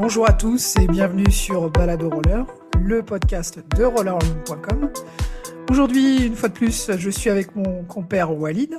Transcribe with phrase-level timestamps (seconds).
[0.00, 2.46] Bonjour à tous et bienvenue sur Balado Roller,
[2.80, 4.92] le podcast de rollerline.com.
[5.68, 8.76] Aujourd'hui, une fois de plus, je suis avec mon compère Walid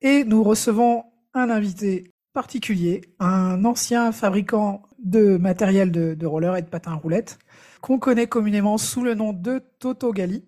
[0.00, 1.02] et nous recevons
[1.34, 7.40] un invité particulier, un ancien fabricant de matériel de, roller et de patins roulettes
[7.80, 10.44] qu'on connaît communément sous le nom de Toto Gali.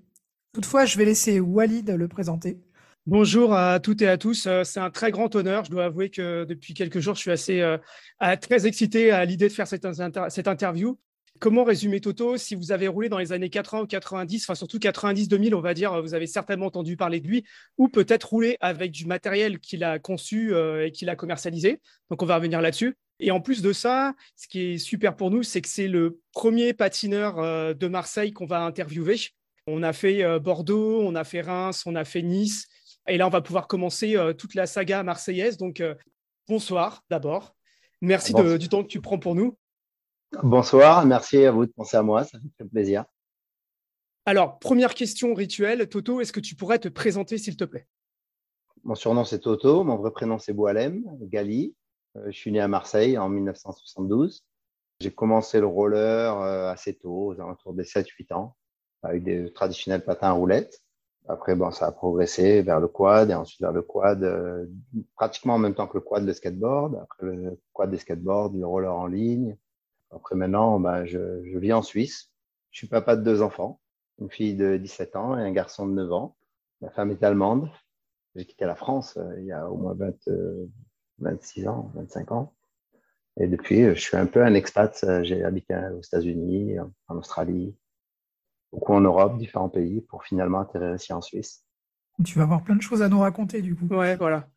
[0.52, 2.60] Toutefois, je vais laisser Walid le présenter.
[3.06, 4.46] Bonjour à toutes et à tous.
[4.46, 5.64] Euh, c'est un très grand honneur.
[5.64, 7.76] Je dois avouer que depuis quelques jours, je suis assez euh,
[8.40, 9.84] très excité à l'idée de faire cette,
[10.28, 10.96] cette, interview.
[11.40, 14.78] Comment résumer Toto Si vous avez roulé dans les années 80 ou 90, enfin surtout
[14.78, 17.44] 90-2000, on va dire, vous avez certainement entendu parler de lui,
[17.76, 21.80] ou peut-être roulé avec du matériel qu'il a conçu euh, et qu'il a commercialisé.
[22.08, 22.96] Donc on va revenir là-dessus.
[23.18, 26.20] Et en plus de ça, ce qui est super pour nous, c'est que c'est le
[26.32, 29.16] premier patineur de Marseille qu'on va interviewer.
[29.66, 32.68] On a fait Bordeaux, on a fait Reims, on a fait Nice.
[33.08, 35.56] Et là, on va pouvoir commencer euh, toute la saga marseillaise.
[35.56, 35.94] Donc, euh,
[36.48, 37.54] bonsoir d'abord.
[38.00, 39.56] Merci du temps que tu prends pour nous.
[40.42, 43.04] Bonsoir, merci à vous de penser à moi, ça fait plaisir.
[44.24, 45.88] Alors, première question rituelle.
[45.88, 47.86] Toto, est-ce que tu pourrais te présenter, s'il te plaît?
[48.82, 49.84] Mon surnom, c'est Toto.
[49.84, 51.76] Mon vrai prénom, c'est Boalem Gali.
[52.16, 54.44] Euh, je suis né à Marseille en 1972.
[55.00, 56.36] J'ai commencé le roller
[56.68, 58.56] assez tôt, aux alentours des 7-8 ans,
[59.02, 60.82] avec des traditionnels patins à roulettes.
[61.28, 64.66] Après, bon, ça a progressé vers le quad et ensuite vers le quad, euh,
[65.14, 66.96] pratiquement en même temps que le quad de skateboard.
[67.00, 69.56] Après le quad de skateboard, le roller en ligne.
[70.10, 72.30] Après maintenant, bah, je, je vis en Suisse.
[72.70, 73.80] Je suis papa de deux enfants,
[74.18, 76.36] une fille de 17 ans et un garçon de 9 ans.
[76.80, 77.70] Ma femme est allemande.
[78.34, 80.14] J'ai quitté la France euh, il y a au moins 20,
[81.18, 82.54] 26 euh, ans, 25 ans.
[83.38, 85.06] Et depuis, je suis un peu un expat.
[85.22, 86.76] J'ai habité aux États-Unis,
[87.08, 87.74] en Australie,
[88.72, 91.64] beaucoup en Europe, différents pays, pour finalement atterrir ici en Suisse.
[92.24, 93.86] Tu vas avoir plein de choses à nous raconter du coup.
[93.86, 94.48] Ouais, voilà.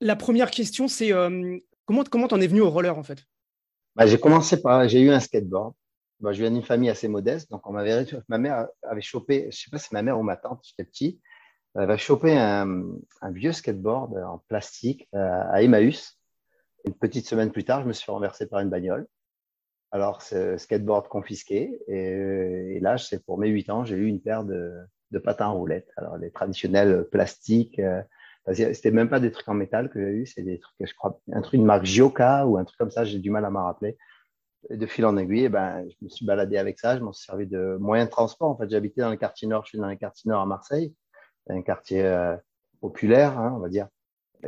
[0.00, 3.24] La première question, c'est euh, comment comment t'en es venu au roller en fait?
[3.94, 5.74] Bah, J'ai commencé par, j'ai eu un skateboard.
[6.20, 9.58] Bah, je viens d'une famille assez modeste, donc on m'avait, ma mère avait chopé, je
[9.58, 11.20] sais pas si c'est ma mère ou ma tante, j'étais petit,
[11.74, 12.84] elle avait chopé un,
[13.22, 16.18] un, vieux skateboard en plastique euh, à Emmaüs.
[16.84, 19.06] Une petite semaine plus tard, je me suis fait renverser par une bagnole.
[19.92, 21.78] Alors, c'est skateboard confisqué.
[21.86, 24.72] Et, là, c'est pour mes 8 ans, j'ai eu une paire de,
[25.10, 25.90] de patins roulettes.
[25.96, 27.78] Alors, les traditionnels plastiques.
[27.78, 28.02] Euh,
[28.54, 31.20] c'était même pas des trucs en métal que j'ai eu, c'est des trucs, je crois,
[31.32, 33.64] un truc de marque Gioca ou un truc comme ça, j'ai du mal à m'en
[33.64, 33.96] rappeler.
[34.70, 37.24] de fil en aiguille, eh ben, je me suis baladé avec ça, je m'en suis
[37.24, 38.50] servi de moyen de transport.
[38.50, 40.94] En fait, j'habitais dans le quartier nord, je suis dans le quartier nord à Marseille,
[41.48, 42.36] un quartier euh,
[42.80, 43.88] populaire, hein, on va dire.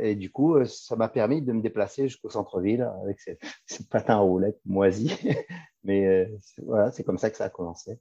[0.01, 3.37] Et du coup, euh, ça m'a permis de me déplacer jusqu'au centre-ville avec ces,
[3.89, 5.13] patins à roulettes moisis.
[5.83, 6.25] Mais euh,
[6.63, 7.99] voilà, c'est comme ça que ça a commencé.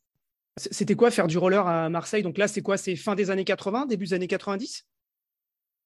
[0.57, 2.23] C'était quoi faire du roller à Marseille?
[2.23, 2.77] Donc là, c'est quoi?
[2.77, 4.87] C'est fin des années 80, début des années 90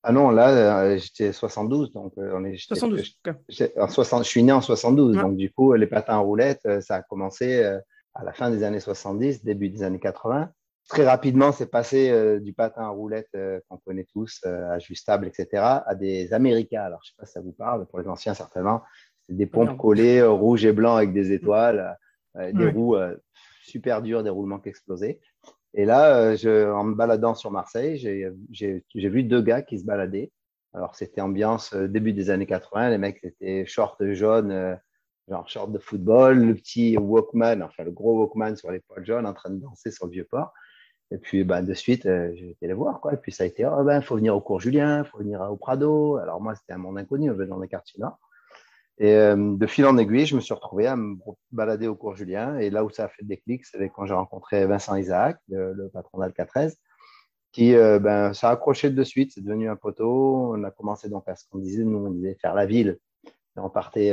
[0.03, 1.93] Ah non, là, euh, j'étais 72.
[1.93, 3.19] Donc, on est, 72.
[3.77, 5.17] En 60, je suis né en 72.
[5.17, 7.63] Donc, du coup, les patins à roulettes, ça a commencé
[8.15, 10.51] à la fin des années 70, début des années 80
[10.89, 15.27] très rapidement, c'est passé euh, du patin à roulette euh, qu'on connaît tous, euh, ajustable,
[15.27, 16.83] etc., à des Américains.
[16.83, 18.83] Alors, je ne sais pas si ça vous parle, pour les anciens, certainement.
[19.27, 21.99] C'est des pompes collées rouge et blanc avec des étoiles,
[22.35, 22.97] des roues
[23.63, 25.21] super dures, des roulements qui explosaient.
[25.75, 30.33] Et là, je, en me baladant sur Marseille, j'ai vu deux gars qui se baladaient.
[30.73, 32.89] Alors, c'était ambiance début des années 80.
[32.89, 34.79] Les mecs étaient shorts jaunes,
[35.29, 39.27] genre short de football, le petit Walkman, enfin le gros Walkman sur les poils jaunes
[39.27, 40.55] en train de danser sur le vieux port.
[41.11, 43.01] Et puis, ben, de suite, euh, j'ai été les voir.
[43.01, 43.15] Quoi.
[43.15, 45.19] Et puis, ça a été, il oh, ben, faut venir au cours Julien, il faut
[45.19, 46.17] venir au Prado.
[46.17, 48.19] Alors, moi, c'était un monde inconnu, on venait dans les quartiers nord.
[48.99, 51.17] Et euh, de fil en aiguille, je me suis retrouvé à me
[51.53, 52.59] balader au cours Julien.
[52.59, 55.89] Et là où ça a fait le déclic, c'est quand j'ai rencontré Vincent Isaac, le,
[55.93, 56.71] patron d'Alcatrez,
[57.53, 59.33] qui, euh, ben, s'est accroché de suite.
[59.33, 60.53] C'est devenu un poteau.
[60.55, 62.99] On a commencé donc à ce qu'on disait, nous, on disait faire la ville.
[63.25, 64.13] Et on partait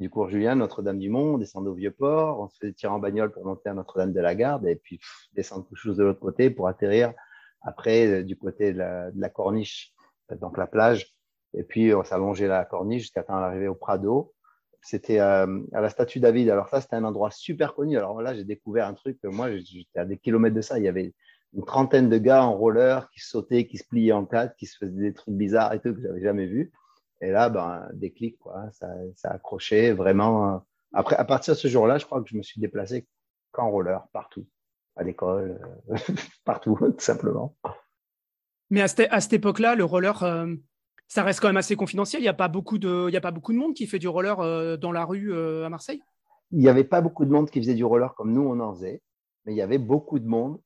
[0.00, 3.44] du cours Julien, Notre-Dame-du-Mont, on descendait au Vieux-Port, on se faisait tirer en bagnole pour
[3.44, 4.98] monter à Notre-Dame de la Garde et puis
[5.34, 7.12] descendre tout chose de l'autre côté pour atterrir
[7.60, 9.92] après euh, du côté de la, corniche,
[10.32, 11.14] euh, donc la plage.
[11.52, 14.32] Et puis on s'allongeait la corniche jusqu'à temps d'arriver au Prado.
[14.80, 16.48] C'était euh, à la statue David.
[16.48, 17.98] Alors ça, c'était un endroit super connu.
[17.98, 19.18] Alors là, j'ai découvert un truc.
[19.24, 20.78] Moi, j'étais à des kilomètres de ça.
[20.78, 21.12] Il y avait
[21.52, 24.78] une trentaine de gars en roller qui sautaient, qui se pliaient en quatre, qui se
[24.78, 26.72] faisaient des trucs bizarres et tout que j'avais jamais vu.
[27.20, 28.70] Et là, ben, déclic, quoi.
[28.72, 30.64] Ça, ça a accroché vraiment.
[30.92, 33.06] Après, à partir de ce jour-là, je crois que je me suis déplacé
[33.52, 34.46] qu'en roller, partout,
[34.96, 35.60] à l'école,
[36.44, 37.56] partout, tout simplement.
[38.70, 40.54] Mais à cette, à cette époque-là, le roller, euh,
[41.08, 42.22] ça reste quand même assez confidentiel.
[42.22, 43.98] Il n'y a, pas beaucoup de, il y a pas beaucoup de monde qui fait
[43.98, 46.00] du roller euh, dans la rue euh, à Marseille?
[46.52, 48.74] Il n'y avait pas beaucoup de monde qui faisait du roller comme nous, on en
[48.74, 49.02] faisait.
[49.44, 50.60] Mais il y avait beaucoup de monde,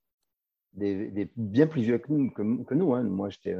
[0.72, 2.30] des, bien plus vieux que nous.
[2.30, 3.02] Que, nous hein.
[3.04, 3.56] Moi, j'étais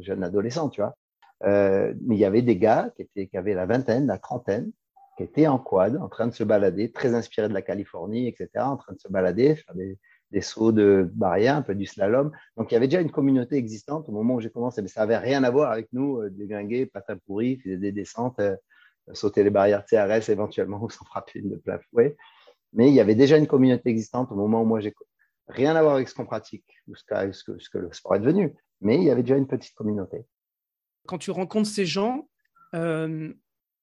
[0.00, 0.96] jeune adolescent, tu vois.
[1.44, 4.70] Euh, mais il y avait des gars qui, étaient, avaient la vingtaine, la trentaine,
[5.16, 8.48] qui, était en quad, en train de se balader, très inspiré de la Californie, etc.,
[8.56, 9.98] en train de se balader, faire des,
[10.40, 12.32] sauts de barrière, un peu du slalom.
[12.56, 15.00] Donc, il y avait déjà une communauté existante au moment où j'ai commencé, mais ça
[15.00, 18.56] n'avait rien à voir avec nous, euh, déglinguer, patins pourris, faire des descentes, euh,
[19.12, 22.16] sauter les barrières TRS éventuellement ou s'en frapper une de plein fouet.
[22.72, 24.94] Mais il y avait déjà une communauté existante au moment où moi j'ai
[25.48, 28.20] rien à voir avec ce qu'on pratique ou ce que, ce que, le sport est
[28.20, 30.24] devenu, mais il y avait déjà une petite communauté.
[31.06, 32.28] Quand tu rencontres ces gens,
[32.74, 33.32] euh,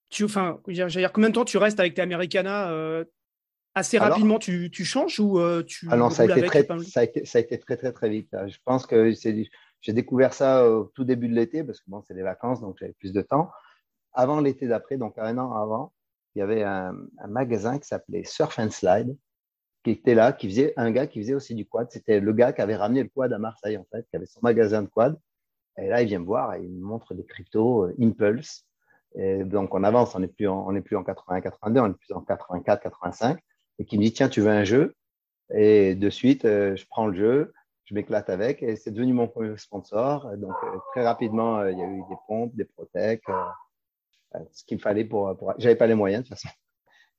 [0.09, 3.05] tu, enfin, dire, combien de temps tu restes avec tes Americana euh,
[3.75, 7.01] Assez rapidement, tu, tu, changes ou euh, tu ah non, ça a, été très, ça,
[7.01, 8.35] a été, ça a été très, très, très vite.
[8.47, 12.15] Je pense que j'ai découvert ça au tout début de l'été parce que bon, c'est
[12.15, 13.51] les vacances, donc j'avais plus de temps.
[14.11, 15.93] Avant l'été d'après, donc un an avant,
[16.33, 19.15] il y avait un, un magasin qui s'appelait Surf and Slide
[19.83, 21.89] qui était là, qui faisait un gars qui faisait aussi du quad.
[21.89, 24.39] C'était le gars qui avait ramené le quad à Marseille, en fait, qui avait son
[24.41, 25.17] magasin de quad.
[25.81, 28.65] Et là, il vient me voir et il me montre des cryptos euh, Impulse.
[29.15, 32.13] Donc, on avance, on n'est plus, en, on plus en 80, 82, on est plus
[32.13, 33.39] en 84, 85.
[33.79, 34.95] Et qui me dit, tiens, tu veux un jeu?
[35.51, 37.53] Et de suite, euh, je prends le jeu,
[37.85, 40.29] je m'éclate avec et c'est devenu mon premier sponsor.
[40.37, 43.23] Donc, euh, très rapidement, il y a eu des pompes, des protèques,
[44.51, 45.35] ce qu'il fallait pour.
[45.37, 45.53] pour...
[45.57, 46.53] J'avais pas les moyens, de toute façon.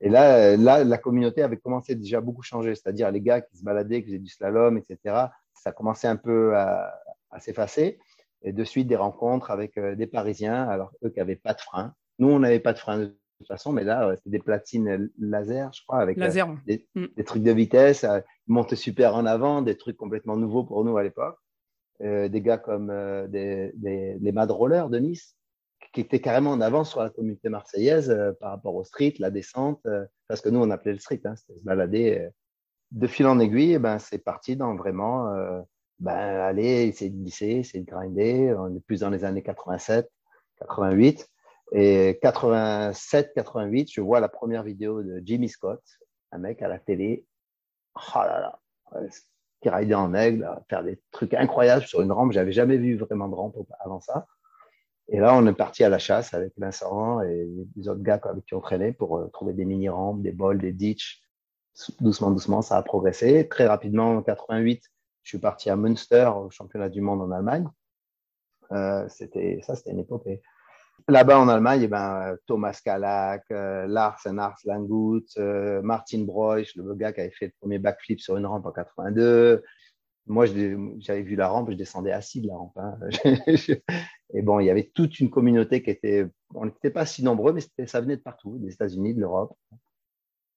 [0.01, 3.59] Et là, là, la communauté avait commencé déjà à beaucoup changer, c'est-à-dire les gars qui
[3.59, 5.27] se baladaient, qui faisaient du slalom, etc.
[5.53, 6.99] Ça commençait un peu à,
[7.39, 7.99] s'effacer.
[8.43, 11.61] Et de suite, des rencontres avec euh, des Parisiens, alors eux qui n'avaient pas de
[11.61, 11.95] frein.
[12.19, 15.73] Nous, on n'avait pas de frein de toute façon, mais là, c'était des platines laser,
[15.73, 16.47] je crois, avec euh,
[16.95, 17.07] mm.
[17.17, 20.97] des, trucs de vitesse, euh, montaient super en avant, des trucs complètement nouveaux pour nous
[20.97, 21.39] à l'époque.
[22.01, 22.89] des gars comme
[23.29, 25.37] des, des, les Mad Rollers de Nice,
[25.93, 29.31] qui était carrément en avance sur la communauté marseillaise euh, par rapport au street, la
[29.31, 32.19] descente, euh, parce que nous, on appelait le street, hein, c'était se balader.
[32.21, 32.31] Euh.
[32.93, 35.33] de fil en aiguille, eh ben, c'est parti dans vraiment,
[36.01, 38.55] ben, aller essayer de glisser, essayer de grinder.
[38.59, 40.11] On est plus dans les années 87,
[40.59, 41.29] 88.
[41.73, 45.83] Et 87, 88, je vois la première vidéo de Jimmy Scott,
[46.33, 47.25] un mec à la télé,
[47.95, 48.41] oh là
[48.93, 49.01] là,
[49.61, 52.33] qui raidait en aigle, faire des trucs incroyables sur une rampe.
[52.33, 54.27] J'avais jamais vu vraiment de rampe avant ça.
[55.09, 58.47] Et là, on est parti à la chasse avec Vincent et les autres gars avec
[58.47, 61.21] qui on traînait pour euh, trouver des mini-rampes, des bols, des ditches.
[62.01, 63.49] Doucement, doucement, ça a progressé.
[63.49, 64.83] Très rapidement, en 88,
[65.23, 67.69] je suis parti à Münster, au championnat du monde en Allemagne.
[68.73, 70.43] Euh, c'était, ça, c'était une épopée.
[71.09, 76.75] Là-bas en Allemagne, eh ben, Thomas Kalak, euh, Lars et Ars Langut, euh, Martin Broich,
[76.77, 79.63] le gars qui avait fait le premier backflip sur une rampe en 82,
[80.27, 82.77] moi, j'avais vu la rampe, je descendais assis de la rampe.
[82.77, 82.99] Hein.
[84.35, 86.27] et bon, il y avait toute une communauté qui était.
[86.55, 89.57] On n'était pas si nombreux, mais ça venait de partout, des États-Unis, de l'Europe.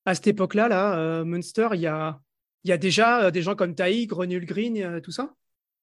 [0.06, 2.20] À cette époque-là, là, euh, Munster, il y a,
[2.64, 5.34] il y a déjà euh, des gens comme Taïg, Renul Green, euh, tout ça?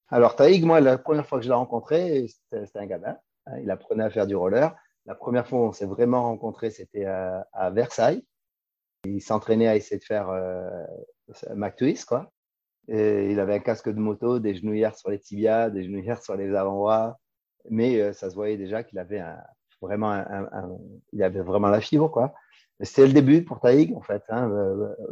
[0.09, 3.17] Alors, Taïg, moi, la première fois que je l'ai rencontré, c'était un gamin.
[3.47, 4.75] Hein, il apprenait à faire du roller.
[5.07, 8.25] La première fois où on s'est vraiment rencontré, c'était à, Versailles.
[9.05, 10.85] Il s'entraînait à essayer de faire euh,
[11.55, 12.31] McTwist, quoi.
[12.89, 16.37] Et il avait un casque de moto, des genouillères sur les tibias, des genouillères sur
[16.37, 17.19] les avant-bras.
[17.69, 19.23] Mais euh, ça se voyait déjà qu'il avait
[19.81, 20.23] vraiment
[21.13, 22.35] il avait vraiment la fibre, quoi.
[22.83, 24.23] C'était le début pour Taïg, en fait.
[24.29, 24.51] Hein.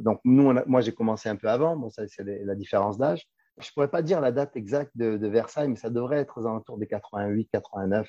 [0.00, 1.76] Donc, nous, moi, j'ai commencé un peu avant.
[1.76, 3.26] Bon, ça, c'est la différence d'âge.
[3.60, 6.46] Je ne pourrais pas dire la date exacte de, Versailles, mais ça devrait être aux
[6.46, 8.08] alentours des 88, 89.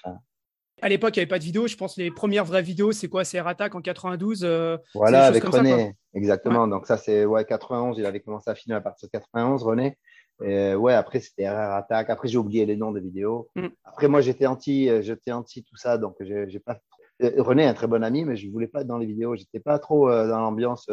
[0.81, 1.67] À l'époque, il n'y avait pas de vidéo.
[1.67, 3.25] Je pense que les premières vraies vidéos, c'est quoi?
[3.25, 5.93] C'est Attack en 92 euh, Voilà, avec René.
[6.13, 6.67] exactement.
[6.67, 7.97] Donc, ça, c'est ouais, 91.
[7.97, 9.97] Il avait commencé à filmer à partir de 91, René.
[10.41, 12.09] Et, ouais, après, c'était RR Attack.
[12.09, 13.49] Après, j'ai oublié les noms des vidéos.
[13.55, 13.67] Mm.
[13.83, 15.97] Après, moi, j'étais anti, euh, j'étais anti tout ça.
[15.97, 16.79] Donc, j'ai pas.
[17.21, 19.05] Euh, René est un très bon ami, mais je ne voulais pas être dans les
[19.05, 19.35] vidéos.
[19.35, 20.89] J'étais pas trop dans l'ambiance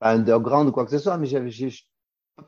[0.00, 1.50] underground ou quoi que ce soit, mais j'avais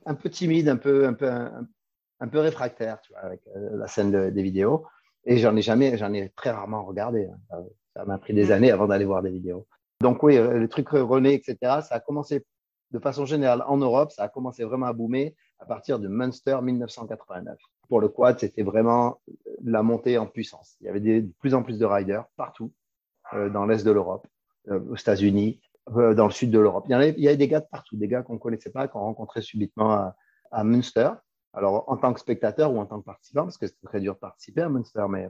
[0.04, 4.30] un peu timide, un peu, un peu, un, peu réfractaire, tu vois, avec la scène
[4.30, 4.84] des vidéos.
[5.24, 7.28] Et j'en ai jamais, j'en ai très rarement regardé.
[7.50, 7.64] Hein.
[7.94, 9.66] Ça m'a pris des années avant d'aller voir des vidéos.
[10.00, 12.44] Donc oui, euh, les trucs René, etc., ça a commencé
[12.90, 16.58] de façon générale en Europe, ça a commencé vraiment à boomer à partir de Munster
[16.62, 17.58] 1989.
[17.88, 19.20] Pour le quad, c'était vraiment
[19.64, 20.76] la montée en puissance.
[20.80, 22.85] Il y avait de plus en plus de riders partout, euh,
[23.32, 24.26] dans l'est de l'Europe,
[24.68, 26.84] euh, aux États-Unis, dans le sud de l'Europe.
[26.88, 29.00] Il, il y avait, des gars de partout, des gars qu'on ne connaissait pas, qu'on
[29.00, 30.16] rencontrait subitement à,
[30.50, 31.10] à Münster.
[31.52, 34.14] Alors, en tant que spectateur ou en tant que participant, parce que c'était très dur
[34.14, 35.28] de participer à Munster, mais.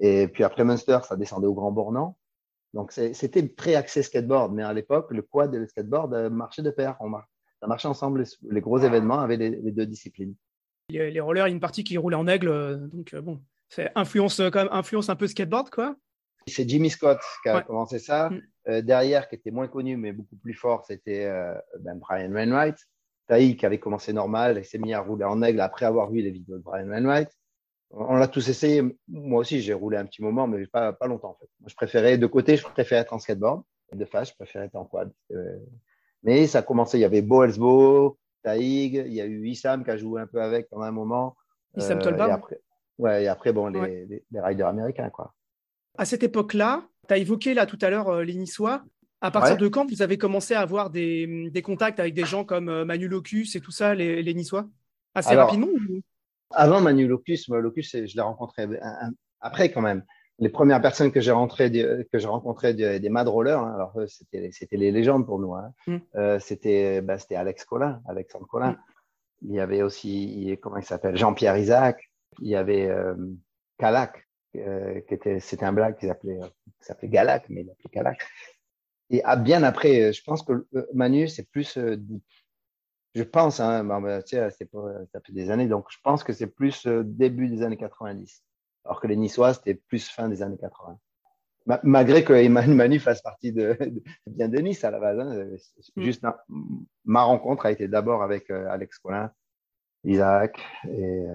[0.00, 2.16] Et puis après Munster, ça descendait au Grand Bornand.
[2.74, 6.70] Donc, c'était pré-accès skateboard, mais à l'époque, le quad et le skateboard euh, marchaient de
[6.70, 6.96] pair.
[7.00, 7.10] On
[7.60, 10.34] ça marchait ensemble, les, gros événements avaient les, deux disciplines.
[10.90, 13.40] Les, rollers, il y a une partie qui roulait en aigle, euh, donc euh, bon,
[13.68, 15.96] c'est influence, quand même, influence un peu skateboard, quoi.
[16.46, 18.30] C'est Jimmy Scott qui a commencé ça.
[18.30, 18.80] Mm.
[18.82, 21.30] derrière, qui était moins connu, mais beaucoup plus fort, c'était
[21.80, 22.76] ben, Brian Wainwright.
[23.28, 26.22] Taï qui avait commencé normal et s'est mis à rouler en aigle après avoir vu
[26.22, 27.28] les vidéos de Brian Wainwright.
[27.90, 28.82] On l'a tous essayé.
[29.06, 31.48] Moi aussi, j'ai roulé un petit moment, mais pas, pas longtemps en fait.
[31.60, 33.62] Moi, je préférais, de côté, je préférais être en skateboard.
[33.92, 35.10] De face, je préférais être en quad.
[36.22, 39.84] mais ça a commencé, il y avait Bo Elsbo, Taïg, il y a eu Issam
[39.84, 41.36] qui a joué un peu avec pendant un moment.
[41.76, 42.60] Issam Tolba et après,
[42.98, 45.34] ouais, et après, bon, les, les, riders américains, quoi.
[45.98, 48.82] À cette époque-là, tu as évoqué là tout à l'heure les Niçois.
[49.20, 52.44] À partir de quand vous avez commencé à avoir des, des, contacts avec des gens
[52.44, 54.68] comme Manu Locus et tout ça, les, les Niçois?
[55.14, 55.66] Assez rapidement
[56.52, 58.68] Avant Manu Locus, moi, Locus, je l'ai rencontré
[59.40, 60.04] après quand même.
[60.40, 64.50] Les premières personnes que j'ai rencontrées, que j'ai rencontrées des, mad rollers, hein, alors c'était,
[64.52, 65.54] c'était les légendes pour nous.
[65.54, 65.72] Hein.
[65.88, 65.96] Mm.
[66.14, 68.70] Euh, c'était, bah, c'était Alex Collin, Alexandre Collin.
[68.70, 68.78] Mm.
[69.42, 72.08] Il y avait aussi, comment il s'appelle, Jean-Pierre Isaac.
[72.40, 73.16] Il y avait euh,
[73.78, 76.38] Calac, euh, qui était, c'était un blague qui s'appelait,
[76.78, 78.26] qui s'appelait Galac, mais il l'appelait Calac.
[79.10, 81.78] Et ah, bien après, je pense que Manu, c'est plus
[83.14, 87.02] je pense, hein, bah, ça fait des années, donc je pense que c'est plus euh,
[87.04, 88.44] début des années 90.
[88.84, 90.98] Alors que les Niçois, c'était plus fin des années 80.
[91.82, 93.76] malgré que Emmanuel Manu fasse partie de,
[94.26, 95.18] bien de Nice à la base.
[95.18, 95.56] Hein, euh,
[95.96, 96.02] mm.
[96.02, 96.24] Juste
[97.04, 99.32] ma rencontre a été d'abord avec euh, Alex Collin,
[100.04, 101.26] Isaac et,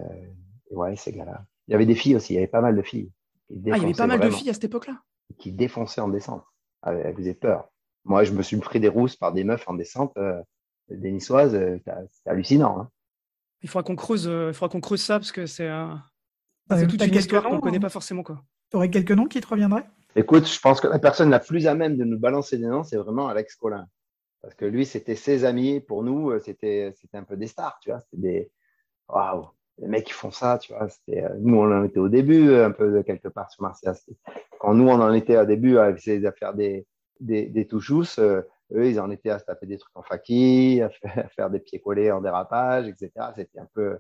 [0.72, 1.46] ouais, ces gars-là.
[1.68, 3.12] Il y avait des filles aussi, il y avait pas mal de filles.
[3.50, 5.02] ah, il y avait pas mal de filles à cette époque-là.
[5.38, 6.44] Qui défonçaient en descente.
[6.86, 7.70] Elles faisaient peur.
[8.04, 10.14] Moi, je me suis pris des rousses par des meufs en descente
[10.90, 12.80] des Niçoises, euh, c'est hallucinant.
[12.80, 12.90] Hein.
[13.62, 15.70] Il faudra qu'on creuse, euh, il faudra qu'on creuse ça parce que c'est
[16.88, 17.82] toute une histoire qu'on ne connaît hein.
[17.82, 18.24] pas forcément.
[18.24, 18.34] Tu
[18.78, 19.86] aurais quelques noms qui te reviendraient?
[20.16, 22.84] Écoute, je pense que la personne la plus à même de nous balancer des noms,
[22.84, 23.88] c'est vraiment Alex Collin.
[24.42, 25.80] Parce que lui, c'était ses amis.
[25.80, 28.02] Pour nous, euh, c'était un peu des stars, tu vois.
[28.02, 28.52] C'était des.
[29.08, 29.48] Waouh,
[29.80, 30.88] les mecs qui font ça, tu vois.
[31.40, 33.94] Nous, on en était au début, un peu quelque part sur Marseille.
[34.60, 36.86] Quand nous, on en était au début à essayer de faire des,
[37.20, 40.82] des, des touchous, eux, ils en étaient à se taper des trucs en faki,
[41.16, 43.12] à faire, des pieds collés en dérapage, etc.
[43.36, 43.98] C'était un peu,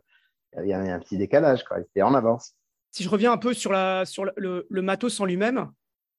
[0.61, 1.79] il y avait un petit décalage, quoi.
[1.79, 2.55] Ils étaient en avance.
[2.91, 5.71] Si je reviens un peu sur, la, sur le, le matos en lui-même,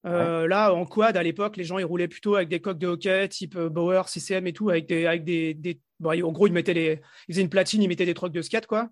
[0.05, 2.87] euh, là, en quad, à l'époque, les gens, ils roulaient plutôt avec des coques de
[2.87, 5.07] hockey type euh, Bauer, CCM et tout, avec des.
[5.07, 5.79] Avec des, des...
[6.03, 7.01] en gros, ils, mettaient les...
[7.27, 8.89] ils faisaient une platine, ils mettaient des trucs de skate, quoi.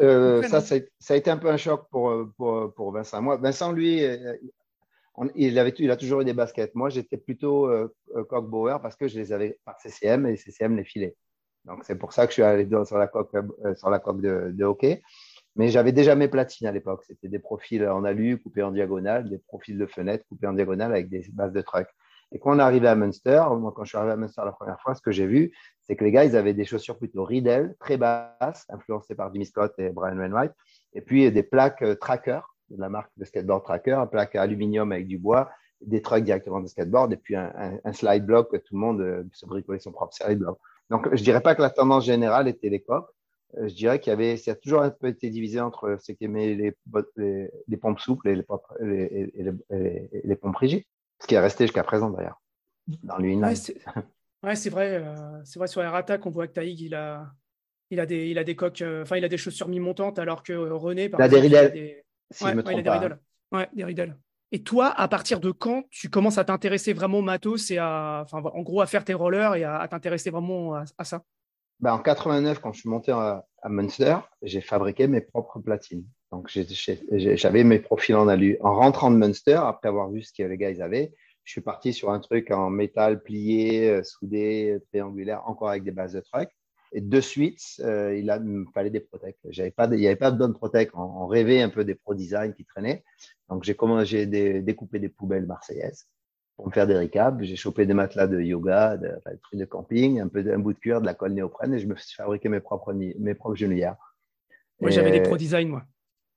[0.00, 3.20] Euh, ça, ça, a été un peu un choc pour, pour, pour Vincent.
[3.20, 4.02] Moi, Vincent, lui,
[5.34, 6.74] il, avait, il a toujours eu des baskets.
[6.74, 10.76] Moi, j'étais plutôt euh, euh Bauer parce que je les avais par CCM et CCM
[10.76, 11.16] les filait.
[11.64, 14.20] Donc, c'est pour ça que je suis allé sur la coque, euh, sur la coque
[14.20, 15.02] de, hockey.
[15.56, 17.02] Mais j'avais déjà mes platines à l'époque.
[17.04, 20.92] C'était des profils en alu coupés en diagonale, des profils de fenêtre coupés en diagonale
[20.92, 21.88] avec des bases de truck.
[22.30, 24.52] Et quand on est arrivé à Munster, moi, quand je suis arrivé à Munster la
[24.52, 25.52] première fois, ce que j'ai vu,
[25.88, 29.46] c'est que les gars, ils avaient des chaussures plutôt Riddle, très basses, influencées par Jimmy
[29.46, 30.52] Scott et Brian Wainwright,
[30.92, 34.92] et puis des plaques euh, tracker, de la marque de skateboard tracker, un plaque aluminium
[34.92, 38.74] avec du bois, des trucks directement de skateboard et puis un, slide block que tout
[38.74, 40.58] le monde euh, se bricolait son propre slide block.
[40.90, 43.08] Donc, je dirais pas que la tendance générale était les coques.
[43.56, 46.54] Euh, je dirais qu'il y avait, ça a toujours été divisé entre ceux qui aimaient
[46.54, 46.74] les,
[47.66, 48.42] les, pompes souples et les,
[50.36, 50.84] pompes rigides,
[51.20, 52.42] ce qui est resté jusqu'à présent d'ailleurs,
[53.04, 53.48] dans l'Union.
[53.48, 53.54] Ouais,
[54.54, 55.02] c'est vrai.
[55.02, 55.14] Euh,
[55.44, 57.32] c'est vrai sur Air Attack, on voit que Taïg, il a,
[57.90, 60.52] il a des, il a des coques, enfin, il a des chaussures mi-montantes, alors que
[60.52, 62.02] René, par il a des
[62.42, 63.18] ouais, il a des riddles.
[63.52, 64.16] Ouais, des riddles.
[64.50, 68.22] Et toi, à partir de quand tu commences à t'intéresser vraiment au matos et à,
[68.24, 71.22] enfin, en gros, à faire tes rollers et à, t'intéresser vraiment à, ça?
[71.80, 76.04] Bah, En 89, quand je suis monté à, Munster, j'ai fabriqué mes propres platines.
[76.30, 76.50] Donc,
[77.10, 78.56] j'avais mes profils en alu.
[78.60, 81.12] En rentrant de Munster, après avoir vu ce que les gars ils avaient,
[81.48, 85.92] je suis parti sur un truc en métal plié, euh, soudé, triangulaire, encore avec des
[85.92, 86.50] bases de truck.
[86.92, 89.38] Et de suite, euh, il, a, me fallait des protèques.
[89.48, 90.90] J'avais pas, il n'y avait pas de bonnes protèques.
[90.92, 93.02] On, rêvait un peu des pro design qui traînaient.
[93.48, 96.10] Donc, j'ai commencé, découpé des poubelles marseillaises
[96.56, 97.42] pour me faire des recaps.
[97.42, 100.74] J'ai chopé des matelas de yoga, de, des trucs de camping, un peu un bout
[100.74, 103.56] de cuir, de la colle néoprène et je me suis fabriqué mes propres, mes propres
[103.56, 103.96] genouillères.
[104.80, 105.82] Moi, j'avais des pro design, moi.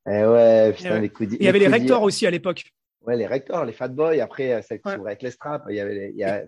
[0.08, 2.64] Et eh ouais, putain, les coups Il y avait les rectors aussi à l'époque.
[3.02, 4.22] Ouais, les rectors, les fat boys.
[4.22, 5.66] Après, qui s'ouvraient avec les straps.
[5.70, 6.44] Il y avait, il y a,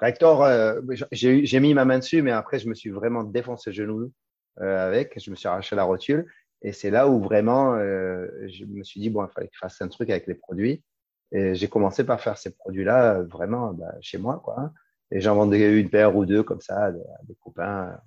[0.00, 0.80] Rector, euh,
[1.12, 4.12] j'ai mis ma main dessus, mais après, je me suis vraiment défoncé le genou
[4.60, 5.20] euh, avec.
[5.20, 6.26] Je me suis arraché la rotule.
[6.62, 9.58] Et c'est là où vraiment, euh, je me suis dit, bon, il fallait que je
[9.58, 10.82] fasse un truc avec les produits.
[11.32, 14.40] Et j'ai commencé par faire ces produits-là vraiment bah, chez moi.
[14.42, 14.72] Quoi, hein.
[15.10, 18.00] Et j'en vendais une paire ou deux comme ça à des copains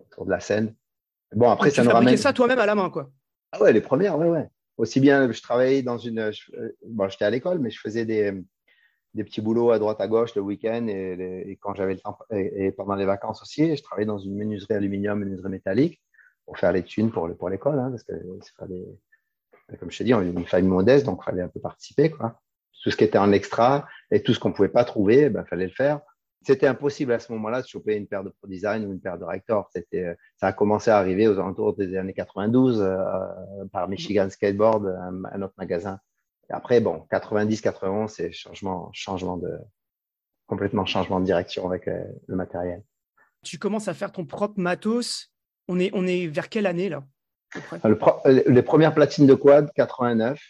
[0.00, 0.74] autour de la scène.
[1.32, 2.16] Bon, après, ça tu nous ramène.
[2.16, 3.10] ça toi-même à la main, quoi.
[3.52, 4.48] Ah ouais, les premières, ouais, ouais.
[4.76, 6.32] Aussi bien, je travaillais dans une.
[6.86, 8.32] bon, j'étais à l'école, mais je faisais des,
[9.14, 12.72] des petits boulots à droite à gauche le week-end et, quand j'avais le temps et,
[12.72, 13.76] pendant les vacances aussi.
[13.76, 16.02] Je travaillais dans une menuiserie aluminium, menuiserie métallique
[16.44, 18.12] pour faire les thunes pour, pour l'école, hein, parce que
[18.58, 18.84] fallait,
[19.78, 22.10] comme je t'ai dit, on est une famille modeste, donc il fallait un peu participer.
[22.10, 22.40] Quoi.
[22.82, 25.28] Tout ce qui était en extra et tout ce qu'on ne pouvait pas trouver, il
[25.30, 26.00] ben, fallait le faire.
[26.44, 29.18] C'était impossible à ce moment-là de choper une paire de Pro Design ou une paire
[29.18, 29.68] de Rector.
[29.74, 32.96] C'était, ça a commencé à arriver aux alentours des années 92 euh,
[33.72, 34.86] par Michigan Skateboard,
[35.32, 35.98] un autre magasin
[36.50, 39.58] après, bon, 90, 91, c'est changement, changement de,
[40.46, 42.82] complètement changement de direction avec le matériel.
[43.42, 45.30] Tu commences à faire ton propre matos.
[45.68, 47.04] On est, on est vers quelle année là
[48.48, 50.40] Les premières platines de quad, 89.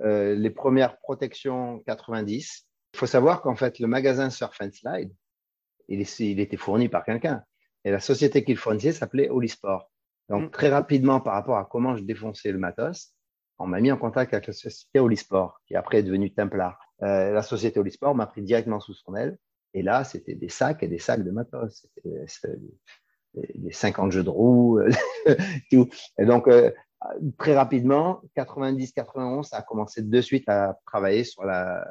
[0.00, 2.66] les premières protections, 90.
[2.94, 5.12] Il faut savoir qu'en fait, le magasin Surf and Slide,
[5.88, 7.42] il, il était fourni par quelqu'un.
[7.84, 9.90] Et la société qu'il fournissait s'appelait Olisport.
[10.28, 10.50] Donc, mm.
[10.50, 13.14] très rapidement, par rapport à comment je défonçais le matos,
[13.58, 16.78] on m'a mis en contact avec la société Olisport, qui après est devenue Templar.
[17.02, 19.38] Euh, la société Olisport m'a pris directement sous son aile.
[19.72, 21.86] Et là, c'était des sacs et des sacs de matos.
[22.26, 22.58] C'était
[23.54, 24.80] des 50 jeux de roues,
[25.70, 25.88] tout.
[26.18, 26.70] Et donc, euh,
[27.38, 31.86] très rapidement, 90-91, ça a commencé de suite à travailler sur, la,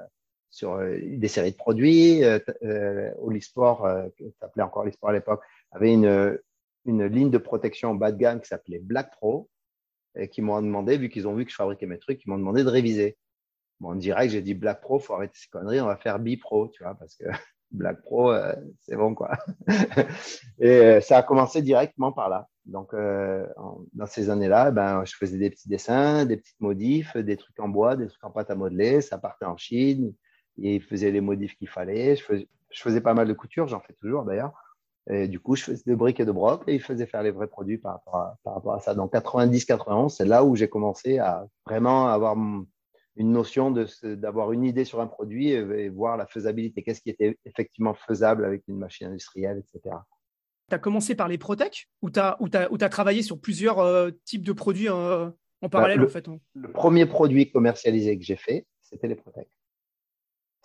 [0.55, 2.23] sur euh, des séries de produits.
[2.23, 6.39] Euh, Olisport, qui s'appelait encore Olisport à l'époque, avait une,
[6.85, 9.49] une ligne de protection bas de gamme qui s'appelait Black Pro
[10.17, 12.37] et qui m'ont demandé, vu qu'ils ont vu que je fabriquais mes trucs, ils m'ont
[12.37, 13.17] demandé de réviser.
[13.81, 16.69] Bon, en direct, j'ai dit Black Pro, faut arrêter ces conneries, on va faire B-Pro,
[16.69, 17.25] tu vois, parce que
[17.71, 19.37] Black Pro, euh, c'est bon, quoi.
[20.59, 22.47] et euh, ça a commencé directement par là.
[22.65, 23.45] Donc, euh,
[23.93, 27.67] dans ces années-là, ben, je faisais des petits dessins, des petites modifs, des trucs en
[27.67, 29.01] bois, des trucs en pâte à modeler.
[29.01, 30.13] Ça partait en Chine.
[30.61, 32.15] Et ils faisaient les modifs qu'il fallait.
[32.15, 34.53] Je faisais, je faisais pas mal de couture, j'en fais toujours d'ailleurs.
[35.09, 37.31] Et du coup, je faisais des briques et de broc et ils faisaient faire les
[37.31, 38.95] vrais produits par rapport à, par rapport à ça.
[38.95, 42.35] Donc, 90-91, c'est là où j'ai commencé à vraiment avoir
[43.15, 43.71] une notion
[44.03, 46.81] d'avoir une idée sur un produit et, voir la faisabilité.
[46.81, 49.95] Qu'est-ce qui était effectivement faisable avec une machine industrielle, etc.
[50.69, 54.43] Tu as commencé par les Protec ou tu as, as, travaillé sur plusieurs euh, types
[54.43, 55.29] de produits euh,
[55.61, 56.39] en parallèle le, en fait hein?
[56.55, 59.47] Le premier produit commercialisé que j'ai fait, c'était les Protec.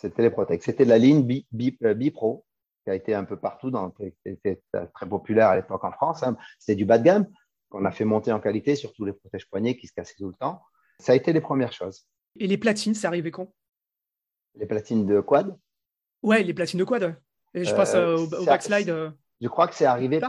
[0.00, 0.60] C'était les.
[0.60, 4.62] C'était la ligne Bipro, euh, qui a été un peu partout, dans, qui était
[4.94, 6.22] très populaire à l'époque en France.
[6.22, 6.36] Hein.
[6.58, 7.26] C'était du bas de gamme
[7.68, 10.34] qu'on a fait monter en qualité, surtout les protèges poignets qui se cassaient tout le
[10.34, 10.62] temps.
[10.98, 12.06] Ça a été les premières choses.
[12.38, 13.52] Et les platines, c'est arrivé quand?
[14.54, 15.56] Les platines de quad?
[16.22, 17.16] Ouais, les platines de quad.
[17.54, 18.88] Et je passe euh, au, backslide.
[18.88, 19.10] Euh.
[19.40, 20.20] Je crois que c'est arrivé,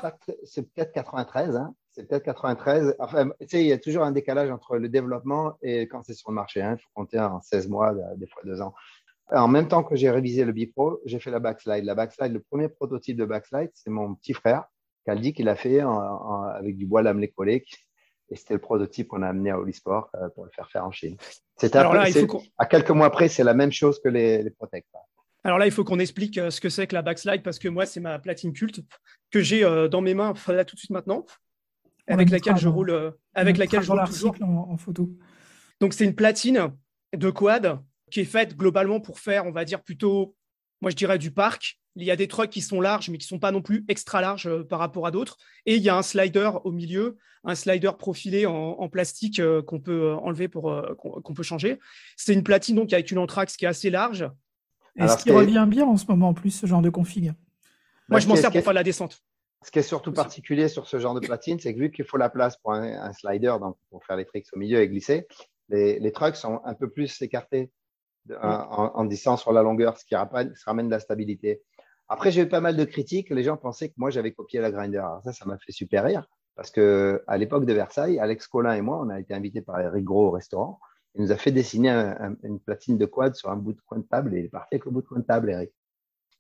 [0.44, 1.56] c'est peut-être 93.
[1.56, 1.74] Hein.
[1.92, 2.96] C'est peut-être 93.
[3.00, 6.14] Enfin, tu sais, il y a toujours un décalage entre le développement et quand c'est
[6.14, 6.62] sur le marché.
[6.62, 6.76] Hein.
[6.78, 8.74] Il faut compter en 16 mois, des fois deux ans.
[9.34, 11.86] En même temps que j'ai révisé le Bipro, j'ai fait la backslide.
[11.86, 14.66] La backslide, le premier prototype de backslide, c'est mon petit frère
[15.06, 17.66] qui a dit qu'il a fait avec du bois lamelé collé.
[18.30, 20.92] Et c'était le prototype qu'on a amené à Olisport euh, pour le faire faire en
[20.92, 21.18] Chine.
[21.58, 24.54] C'était à quelques mois après, c'est la même chose que les, les
[25.44, 27.68] Alors là, il faut qu'on explique euh, ce que c'est que la backslide parce que
[27.68, 28.82] moi, c'est ma platine culte
[29.32, 31.26] que j'ai euh, dans mes mains là tout de suite maintenant,
[32.08, 35.10] avec laquelle je roule, avec laquelle je roule toujours en photo.
[35.82, 36.72] Donc c'est une platine
[37.14, 37.82] de quad
[38.12, 40.36] qui est faite globalement pour faire, on va dire, plutôt,
[40.82, 41.80] moi je dirais, du parc.
[41.96, 43.84] Il y a des trucks qui sont larges, mais qui ne sont pas non plus
[43.88, 45.38] extra larges euh, par rapport à d'autres.
[45.66, 49.80] Et il y a un slider au milieu, un slider profilé en, plastique euh, qu'on
[49.80, 51.80] peut euh, enlever pour qu'on peut changer.
[52.16, 54.30] C'est une platine donc avec une anthrax qui est assez large.
[54.98, 57.34] Et ce qui revient bien en ce moment en plus, ce genre de config
[58.10, 59.22] Moi, je m'en sers pour faire la descente.
[59.64, 62.18] Ce qui est surtout particulier sur ce genre de platine, c'est que vu qu'il faut
[62.18, 65.28] la place pour un, slider, donc pour faire les tricks au milieu et glisser,
[65.70, 67.72] les, les trucks sont un peu plus écartés
[68.42, 71.62] en, en, distance sur la longueur, ce qui ramène, ramène de la stabilité.
[72.08, 73.30] Après, j'ai eu pas mal de critiques.
[73.30, 74.98] Les gens pensaient que moi, j'avais copié la Grinder.
[74.98, 78.74] Alors ça, ça m'a fait super rire parce que à l'époque de Versailles, Alex Collin
[78.74, 80.80] et moi, on a été invités par Eric Gros au restaurant.
[81.16, 81.90] Il nous a fait dessiner
[82.44, 84.76] une platine de quad sur un bout de coin de table et il est parti
[84.76, 85.72] avec le bout de coin de table, Eric.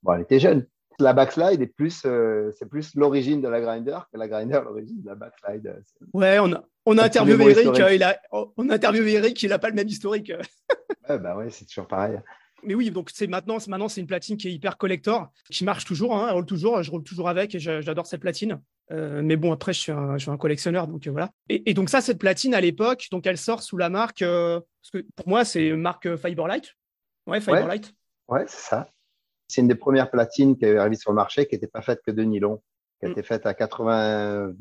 [0.03, 0.65] Bon, elle était jeune.
[0.99, 5.01] La backslide est plus, euh, c'est plus l'origine de la grinder que la grinder l'origine
[5.01, 5.81] de la backslide.
[6.13, 7.79] Ouais, on a, on a interviewé Eric.
[7.79, 9.41] Euh, il a, on a interviewé Eric.
[9.41, 10.31] Il n'a pas le même historique.
[11.09, 12.19] Ouais, bah ouais, c'est toujours pareil.
[12.63, 15.85] Mais oui, donc c'est maintenant, maintenant c'est une platine qui est hyper collector, qui marche
[15.85, 18.61] toujours, hein, elle roule toujours, je roule toujours avec et j'adore cette platine.
[18.91, 21.31] Euh, mais bon, après, je suis un, je suis un collectionneur, donc voilà.
[21.49, 25.05] Et, donc ça, cette platine à l'époque, donc elle sort sous la marque, parce que
[25.15, 26.75] pour moi, c'est marque Fiberlight.
[27.25, 27.93] Ouais, Fiberlight.
[28.27, 28.87] Ouais, c'est ça.
[29.47, 32.01] C'est une des premières platines qui est arrivée sur le marché qui n'était pas faite
[32.05, 32.61] que de nylon,
[32.99, 33.11] qui mm.
[33.11, 34.55] été faite à 92%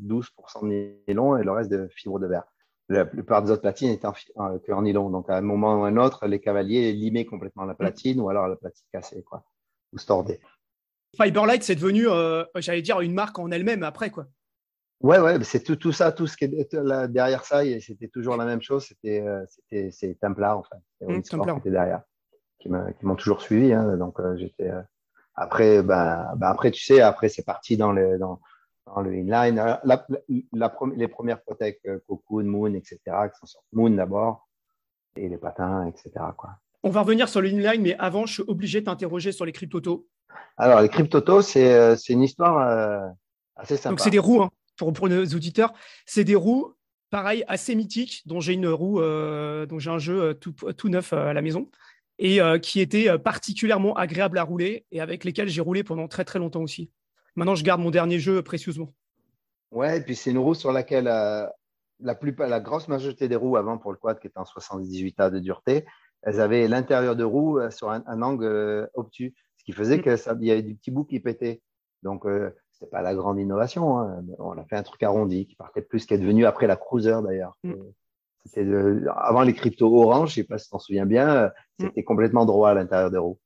[0.63, 2.43] de nylon et le reste de fibre de verre.
[2.89, 5.09] La plupart des autres platines étaient en, en nylon.
[5.09, 8.29] Donc, à un moment ou à un autre, les cavaliers limaient complètement la platine ou
[8.29, 9.43] alors la platine cassée, quoi,
[9.93, 10.39] ou stordée.
[11.15, 14.27] Fiberlight, c'est devenu, euh, j'allais dire, une marque en elle-même après, quoi.
[15.01, 16.75] Ouais, ouais, c'est tout, tout ça, tout ce qui est
[17.09, 18.85] derrière ça, c'était toujours la même chose.
[18.85, 21.05] C'était, euh, c'était, c'est Templar, en fait.
[21.05, 21.55] Mmh, Templar.
[21.55, 22.03] Qui était derrière
[22.61, 23.73] qui m'ont toujours suivi.
[23.73, 24.81] Hein, donc euh, j'étais euh,
[25.35, 28.39] après, ben, ben, après tu sais, après c'est parti dans le dans,
[28.85, 29.59] dans le inline.
[29.59, 30.05] Euh, la,
[30.53, 32.99] la, les premières Protec, Cocoon, Moon, etc.
[33.05, 34.47] qui sont sur Moon d'abord
[35.15, 36.11] et les patins, etc.
[36.37, 36.51] Quoi.
[36.83, 39.51] On va revenir sur le inline, mais avant, je suis obligé de t'interroger sur les
[39.51, 40.07] cryptotos.
[40.57, 43.13] Alors, les cryptotos, c'est une histoire
[43.55, 43.89] assez sympa.
[43.89, 45.73] Donc, c'est des roues, hein, pour, pour nos auditeurs,
[46.05, 46.73] c'est des roues,
[47.09, 51.33] pareil, assez mythiques, dont j'ai une roue, dont j'ai un jeu tout, tout neuf à
[51.33, 51.69] la maison.
[52.17, 56.39] et qui étaient particulièrement agréables à rouler et avec lesquels j'ai roulé pendant très très
[56.39, 56.89] longtemps aussi.
[57.35, 58.93] Maintenant, je garde mon dernier jeu précieusement.
[59.71, 63.55] Ouais, et puis c'est une roue sur laquelle la, plupart, la grosse majorité des roues
[63.55, 65.85] avant pour le quad qui était en 78 A de dureté,
[66.23, 70.01] elles avaient l'intérieur de roue sur un, angle obtus, ce qui faisait mm.
[70.01, 71.61] qu'il y avait des petits bouts qui pétaient.
[72.03, 72.25] Donc,
[72.81, 73.99] c'est pas la grande innovation.
[73.99, 74.23] Hein.
[74.39, 77.17] On a fait un truc arrondi qui partait plus, qui est devenu après la Cruiser
[77.23, 77.57] d'ailleurs.
[77.63, 77.75] Mm.
[79.15, 81.51] Avant les cryptos orange, je sais pas si tu t'en souviens bien, mm.
[81.85, 83.39] c'était complètement droit à l'intérieur des roues.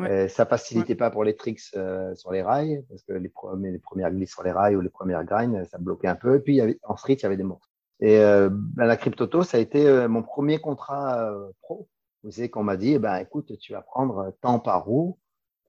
[0.00, 0.28] Ouais.
[0.28, 3.78] ça facilitait pas pour les tricks euh, sur les rails, parce que les, premiers, les
[3.78, 6.36] premières glisses sur les rails ou les premières grinds, ça bloquait un peu.
[6.36, 7.68] Et puis, il y avait, en street, il y avait des morts.
[8.00, 11.32] Et euh, ben, la cryptoto, ça a été euh, mon premier contrat
[11.62, 11.88] pro.
[12.22, 15.18] Vous savez qu'on m'a dit, eh ben, écoute, tu vas prendre tant par roue.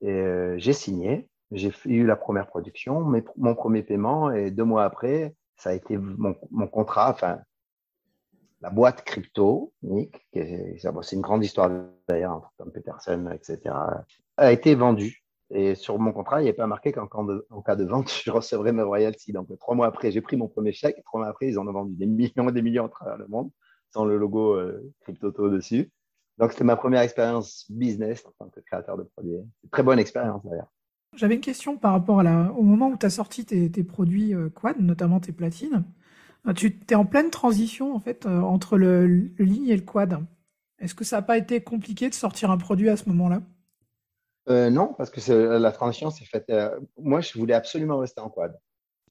[0.00, 0.24] Et
[0.56, 1.28] j'ai signé.
[1.52, 3.04] J'ai eu la première production,
[3.36, 7.40] mon premier paiement, et deux mois après, ça a été mon, mon contrat, enfin,
[8.62, 11.68] la boîte crypto, Nick, c'est une grande histoire
[12.08, 13.74] d'ailleurs entre Tom Peterson, etc.,
[14.36, 15.24] a été vendue.
[15.50, 18.72] Et sur mon contrat, il n'y avait pas marqué qu'en cas de vente, je recevrais
[18.72, 19.32] mes royalties.
[19.32, 21.02] Donc, trois mois après, j'ai pris mon premier chèque.
[21.04, 23.26] Trois mois après, ils en ont vendu des millions et des millions à travers le
[23.28, 23.50] monde,
[23.92, 25.90] sans le logo euh, CryptoTo dessus.
[26.38, 29.36] Donc, c'était ma première expérience business en tant que créateur de produits.
[29.70, 30.72] Très bonne expérience d'ailleurs.
[31.14, 34.34] J'avais une question par rapport à la, au moment où tu as sorti tes, produits
[34.34, 35.84] euh, quad, notamment tes platines.
[36.46, 39.82] Euh, tu es en pleine transition en fait euh, entre le, le ligne et le
[39.82, 40.24] quad.
[40.78, 43.42] Est-ce que ça n'a pas été compliqué de sortir un produit à ce moment-là?
[44.48, 46.52] Non, parce que la transition s'est faite.
[46.98, 48.58] moi, je voulais absolument rester en quad.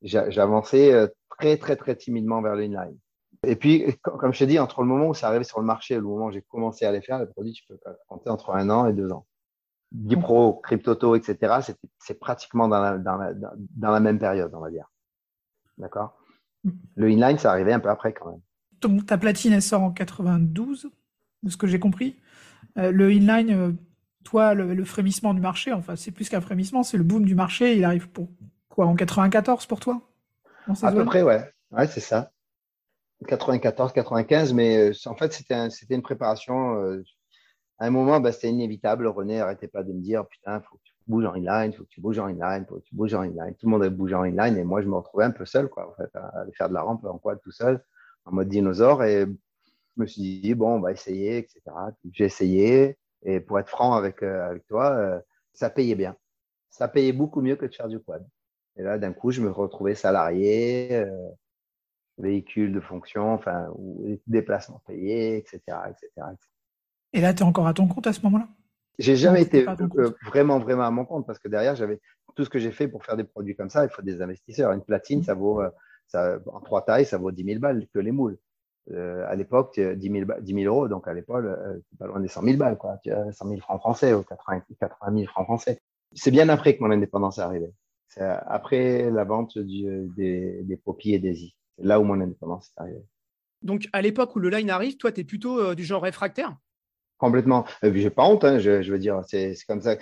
[0.01, 2.97] J'avançais très, très, très timidement vers le inline.
[3.43, 5.95] Et puis, comme je t'ai dit, entre le moment où ça arrivait sur le marché
[5.95, 8.51] et le moment où j'ai commencé à les faire, les produits, tu peux compter entre
[8.51, 9.25] un an et deux ans.
[9.91, 14.69] Dipro, Cryptoto, etc., c'est pratiquement dans la, dans, la, dans la, même période, on va
[14.69, 14.89] dire.
[15.77, 16.17] D'accord?
[16.95, 19.03] Le inline, ça arrivait un peu après quand même.
[19.03, 20.89] ta platine, elle sort en 92,
[21.43, 22.15] de ce que j'ai compris.
[22.77, 23.71] Euh, le inline, euh,
[24.23, 27.75] toi, le, frémissement du marché, enfin, c'est plus qu'un frémissement, c'est le boom du marché.
[27.75, 28.29] Il arrive pour
[28.69, 30.01] quoi En 94 pour toi?
[30.81, 31.43] À peu près, ouais.
[31.71, 32.31] Ouais, c'est ça.
[33.27, 37.01] 94, 95, mais euh, en fait, c'était un, une préparation
[37.81, 39.07] à un moment, bah, c'était inévitable.
[39.07, 41.75] René n'arrêtait pas de me dire Putain, il faut que tu bouges en inline, il
[41.75, 43.55] faut que tu bouges en inline, il faut que tu bouges en inline.
[43.55, 45.67] Tout le monde avait bougé en inline et moi, je me retrouvais un peu seul,
[45.67, 47.83] quoi, en fait, à aller faire de la rampe en quad tout seul,
[48.25, 49.03] en mode dinosaure.
[49.03, 51.59] Et je me suis dit Bon, on va essayer, etc.
[52.11, 52.99] J'ai essayé.
[53.23, 55.19] Et pour être franc avec, euh, avec toi, euh,
[55.53, 56.15] ça payait bien.
[56.69, 58.25] Ça payait beaucoup mieux que de faire du quad.
[58.77, 61.29] Et là, d'un coup, je me retrouvais salarié, euh,
[62.17, 66.27] véhicule de fonction, enfin, ou déplacement payé, etc., etc., etc.
[67.13, 68.47] Et là, tu es encore à ton compte à ce moment-là?
[68.99, 71.99] J'ai jamais été euh, vraiment, vraiment à mon compte parce que derrière, j'avais
[72.35, 73.83] tout ce que j'ai fait pour faire des produits comme ça.
[73.83, 74.71] Il faut des investisseurs.
[74.71, 75.61] Une platine, ça vaut,
[76.07, 78.37] ça, en trois tailles, ça vaut 10 000 balles que les moules.
[78.89, 81.45] Euh, à l'époque, 10 000, euros, donc à l'époque,
[81.99, 82.97] pas loin des 100 000 balles, quoi.
[83.05, 85.79] 100 000 francs français ou 80, 80 000 francs français.
[86.13, 87.71] C'est bien après que mon indépendance est arrivée.
[88.07, 91.55] C'est après la vente des, des et des i.
[91.77, 93.05] C'est là où mon indépendance est arrivée.
[93.61, 96.57] Donc, à l'époque où le line arrive, toi, tu es plutôt du genre réfractaire?
[97.17, 97.65] Complètement.
[97.83, 99.95] Je n'ai pas honte, hein, je, veux dire, c'est comme ça.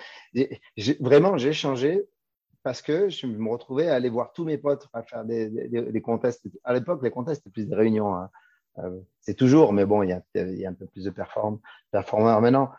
[1.01, 2.07] Vraiment, j'ai changé
[2.63, 6.01] parce que je me retrouvais à aller voir tous mes potes à faire des, des,
[6.01, 6.47] contests.
[6.63, 8.15] À l'époque, les contests, c'était plus des réunions.
[8.15, 8.29] Hein.
[8.83, 11.59] Euh, c'est toujours, mais bon, il y, a, un peu plus de perform
[11.91, 12.71] performeurs maintenant.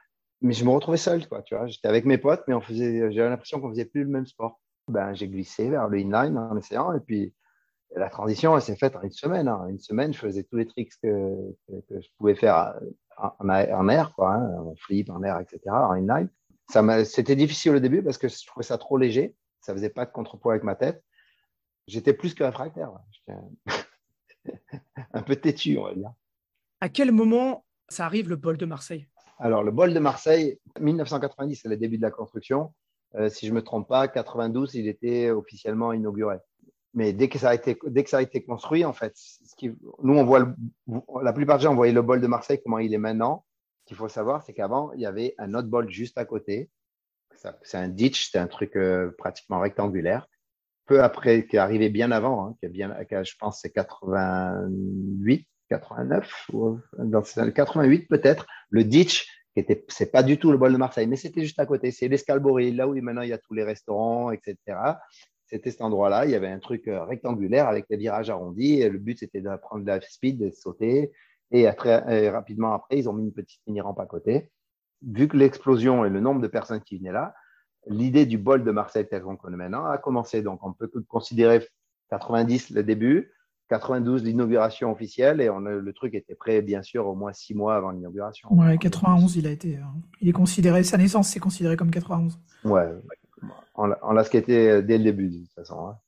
[0.42, 1.66] Mais je me retrouvais seul, quoi, tu vois.
[1.66, 4.60] J'étais avec mes potes, mais on faisait, j'avais l'impression qu'on faisait plus le même sport.
[4.88, 7.34] Ben, j'ai glissé vers le inline en essayant, et puis
[7.94, 9.48] la transition, s'est faite en une semaine.
[9.48, 9.66] Hein.
[9.68, 11.36] une semaine, je faisais tous les tricks que,
[11.90, 12.74] je pouvais faire
[13.16, 16.28] en, air, quoi, hein, en flip, en air, etc., en inline.
[17.04, 19.34] C'était difficile au début parce que je trouvais ça trop léger.
[19.60, 21.02] Ça faisait pas de contrepoids avec ma tête.
[21.86, 22.92] J'étais plus que réfractaire.
[25.20, 25.22] Un...
[25.22, 26.12] peu têtu, on va dire.
[26.80, 29.06] À quel moment ça arrive le bol de Marseille?
[29.38, 32.74] Alors, le bol de Marseille, 1990, c'est le début de la construction.
[33.14, 36.36] Euh, si je ne me trompe pas, 92, il était officiellement inauguré
[36.94, 39.54] mais dès que ça a été, dès que ça a été construit, en fait, ce
[39.56, 39.70] qui,
[40.02, 40.54] nous, on voit,
[41.22, 43.44] la plupart des gens voyaient le bol de Marseille, comment il est maintenant.
[43.82, 46.70] Ce qu'il faut savoir, c'est qu'avant, il y avait un autre bol juste à côté.
[47.62, 50.26] C'est un ditch, c'est un truc euh, pratiquement rectangulaire.
[50.90, 55.46] Peu après, qui est arrivé bien avant, hein, qui est bien, je pense, c'est 88,
[55.68, 58.46] 89, ou dans 88 peut-être.
[58.70, 61.60] Le ditch, qui était, c'est pas du tout le bol de Marseille, mais c'était juste
[61.60, 61.92] à côté.
[61.92, 64.54] C'est l'Escalborie, là où maintenant il y a tous les restaurants, etc
[65.50, 66.26] c'était cet endroit-là.
[66.26, 68.80] Il y avait un truc euh, rectangulaire avec des virages arrondis.
[68.80, 71.10] Et le but, c'était de prendre la speed, de sauter.
[71.50, 74.50] Et très rapidement après, ils ont mis une petite mini-rampe à côté.
[75.02, 77.34] Vu que l'explosion et le nombre de personnes qui venaient là,
[77.86, 80.42] l'idée du bol de Marseille tel qu'on connaît maintenant a commencé.
[80.42, 81.66] Donc, on peut considérer
[82.10, 83.30] 90 le début,
[83.68, 87.76] 92, l'inauguration officielle, et on le truc était prêt, bien sûr, au moins six mois
[87.76, 88.52] avant l'inauguration.
[88.52, 89.76] Ouais, 91, il a été.
[89.76, 89.82] Euh,
[90.20, 92.38] il est considéré, sa naissance, c'est considéré comme 91.
[92.64, 92.88] Ouais,
[93.74, 95.86] on l'a skaté dès le début, de toute façon.
[95.86, 95.98] Hein.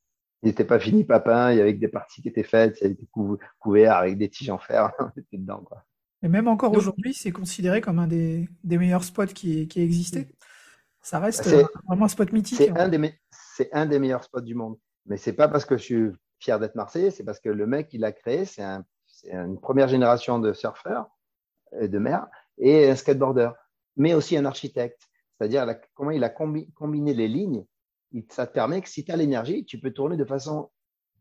[0.42, 2.88] Il n'était pas fini, papin, il y avait des parties qui étaient faites, ça a
[2.88, 3.06] été
[3.60, 5.84] couvert avec des tiges en fer, on était dedans, quoi.
[6.24, 10.28] Et même encore aujourd'hui, c'est considéré comme un des, meilleurs spots qui, qui existait.
[11.02, 11.44] Ça reste
[11.86, 12.58] vraiment un spot mythique.
[12.58, 13.18] C'est un, des,
[13.72, 14.78] un des meilleurs spots du monde.
[15.06, 17.88] Mais c'est pas parce que je suis fier d'être Marseillais, c'est parce que le mec
[17.88, 18.84] qui l'a créé, c'est un,
[19.30, 21.08] une première génération de surfeurs
[21.80, 22.26] et de mer
[22.58, 23.50] et un skateboarder,
[23.96, 25.02] mais aussi un architecte.
[25.38, 27.64] C'est-à-dire comment il a combiné les lignes.
[28.30, 30.70] Ça te permet que si tu as l'énergie, tu peux tourner de façon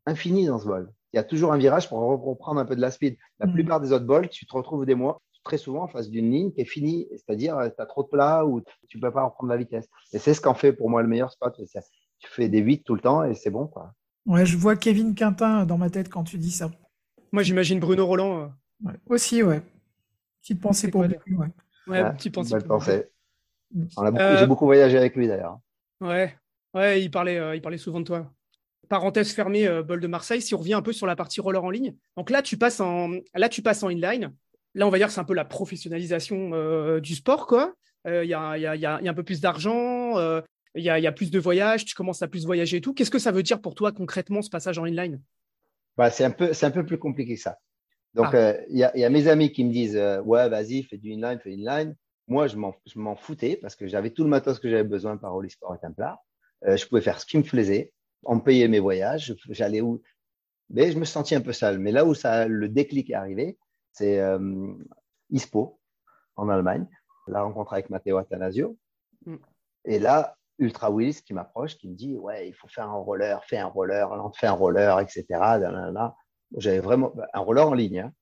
[0.05, 0.91] infinie dans ce vol.
[1.13, 3.17] Il y a toujours un virage pour reprendre un peu de la speed.
[3.39, 3.53] La mm.
[3.53, 6.51] plupart des autres vols, tu te retrouves des mois très souvent en face d'une ligne
[6.51, 9.49] qui est finie, c'est-à-dire tu as trop de plat ou tu ne peux pas reprendre
[9.51, 9.87] la vitesse.
[10.13, 11.59] Et c'est ce qu'en fait pour moi le meilleur spot.
[12.19, 13.67] Tu fais des 8 tout le temps et c'est bon.
[13.67, 13.93] Quoi.
[14.25, 16.69] Ouais, je vois Kevin Quintin dans ma tête quand tu dis ça.
[17.31, 18.53] Moi, j'imagine Bruno Roland.
[18.85, 18.91] Euh.
[19.07, 19.61] Aussi, ouais.
[20.41, 21.15] Petite pensée pour lui.
[21.37, 21.47] Ouais,
[21.87, 22.57] ouais petite pensée.
[23.73, 25.59] J'ai euh, beaucoup, voyagé avec lui d'ailleurs.
[26.01, 26.35] Ouais,
[26.73, 28.31] ouais, il parlait, euh, il parlait souvent de toi.
[28.89, 30.41] Parenthèse fermée, Bol de Marseille.
[30.41, 32.81] Si on revient un peu sur la partie roller en ligne, donc là, tu passes
[32.81, 34.33] en, là, tu passes en inline.
[34.73, 37.73] Là, on va dire que c'est un peu la professionnalisation du sport, quoi.
[38.05, 40.17] Il y, a, y, a, y, a, un peu plus d'argent,
[40.75, 42.93] il y, a, plus de voyages, tu commences à plus voyager et tout.
[42.93, 45.21] Qu'est-ce que ça veut dire pour toi concrètement ce passage en inline
[45.97, 47.57] bah, C'est un, peu, un peu plus compliqué que ça.
[48.13, 48.37] Donc, ah.
[48.37, 51.39] euh, il y, a mes amis qui me disent euh, Ouais, vas-y, fais du inline,
[51.39, 51.95] fais inline.
[52.27, 55.49] Moi, je m'en foutais parce que j'avais tout le matos que j'avais besoin par Holy
[55.49, 56.17] Sport et Templar.
[56.65, 57.91] Euh, je pouvais faire ce qui me plaisait.
[58.23, 59.35] On me payait mes voyages.
[59.49, 60.01] J'allais où?
[60.69, 61.79] Mais je me sentais un peu sale.
[61.79, 63.57] Mais là où ça, le déclic est arrivé,
[63.93, 64.21] c'est
[65.29, 65.79] ISPO
[66.35, 66.87] en Allemagne,
[67.27, 68.77] la rencontre avec Matteo Atanasio.
[69.25, 69.35] Mm.
[69.85, 73.43] Et là, Ultra Willis qui m'approche, qui me dit Ouais, il faut faire un roller,
[73.45, 75.25] fais un roller, on fait un roller, etc.
[76.57, 77.99] J'avais vraiment un roller en ligne.
[77.99, 78.13] Hein.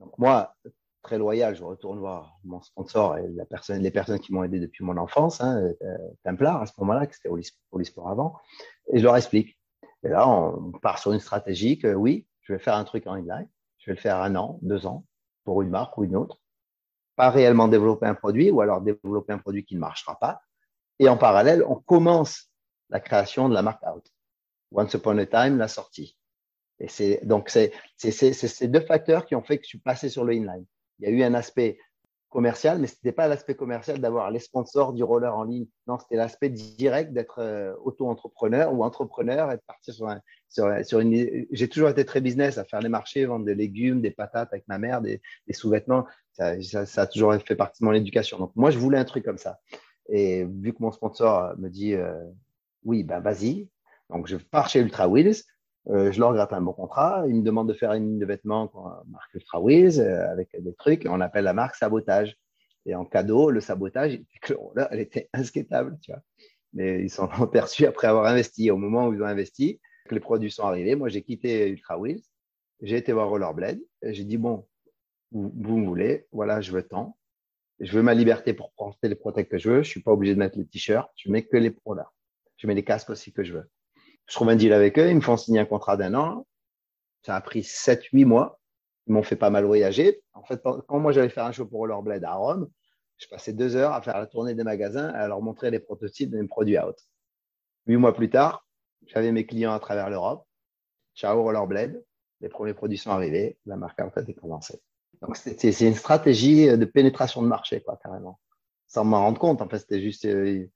[0.00, 0.54] Donc, moi,
[1.02, 4.58] très loyal, je retourne voir mon sponsor et la personne, les personnes qui m'ont aidé
[4.58, 8.34] depuis mon enfance, hein, euh, Templar à ce moment-là, qui c'était pour Sport avant,
[8.92, 9.58] et je leur explique.
[10.02, 13.14] Et là, on part sur une stratégie que oui, je vais faire un truc en
[13.14, 13.48] inline,
[13.84, 15.04] je vais le faire un an, deux ans,
[15.44, 16.40] pour une marque ou une autre.
[17.16, 20.40] Pas réellement développer un produit ou alors développer un produit qui ne marchera pas,
[20.98, 22.50] et en parallèle, on commence
[22.88, 24.06] la création de la marque Out.
[24.72, 26.16] Once Upon a Time, la sortie.
[26.78, 30.24] Et c'est, donc, c'est, ces deux facteurs qui ont fait que je suis passé sur
[30.24, 30.64] le inline.
[30.98, 31.78] Il y a eu un aspect
[32.34, 35.66] commercial, mais ce n'était pas l'aspect commercial d'avoir les sponsors du roller en ligne.
[35.86, 40.98] Non, c'était l'aspect direct d'être euh, auto-entrepreneur ou entrepreneur et de partir sur, un, sur,
[40.98, 41.46] une.
[41.52, 44.66] J'ai toujours été très business à faire les marchés, vendre des légumes, des patates avec
[44.66, 46.06] ma mère, des, sous-vêtements.
[46.32, 46.56] Ça,
[46.96, 48.36] a toujours fait partie de mon éducation.
[48.38, 49.60] Donc, moi, je voulais un truc comme ça.
[50.08, 52.18] Et vu que mon sponsor me dit euh,
[52.84, 53.68] oui, ben vas-y.
[54.10, 55.44] Donc je pars chez Ultra Wheels,
[55.90, 57.24] euh, je leur gratte un bon contrat.
[57.28, 58.70] Ils me demandent de faire une ligne de vêtements
[59.06, 61.06] marque Ultra Wheels euh, avec des trucs.
[61.08, 62.36] on appelle la marque Sabotage.
[62.86, 64.20] Et en cadeau, le sabotage,
[64.90, 66.20] elle était insquettable, tu vois.
[66.74, 68.70] Mais ils sont perçus après avoir investi.
[68.70, 71.98] Au moment où ils ont investi, que les produits sont arrivés, moi j'ai quitté Ultra
[71.98, 72.20] Wheels,
[72.82, 74.66] j'ai été voir Rollerblade, j'ai dit bon,
[75.32, 77.16] vous, me voulez, voilà, je veux tant
[77.80, 79.82] je veux ma liberté pour porter les protects que je veux.
[79.82, 81.10] Je suis pas obligé de mettre les t-shirts.
[81.16, 82.10] Je mets que les pros là.
[82.56, 83.68] Je mets les casques aussi que je veux.
[84.26, 85.08] Je trouve un deal avec eux.
[85.08, 86.46] Ils me font signer un contrat d'un an.
[87.22, 88.60] Ça a pris 7-8 mois.
[89.06, 90.22] Ils m'ont fait pas mal voyager.
[90.32, 92.70] En fait, quand moi j'allais faire un show pour Rollerblade à Rome,
[93.18, 96.30] je passais deux heures à faire la tournée des magasins, à leur montrer les prototypes
[96.30, 96.96] de mes produits out.
[97.86, 98.66] Huit mois plus tard,
[99.06, 100.46] j'avais mes clients à travers l'Europe.
[101.14, 102.02] Ciao Rollerblade.
[102.40, 103.58] Les premiers produits sont arrivés.
[103.66, 104.80] La marque a été commencée.
[105.22, 108.40] Donc, c'est une stratégie de pénétration de marché, quoi, carrément.
[108.88, 110.66] Sans m'en rendre compte, en fait, c'était juste euh,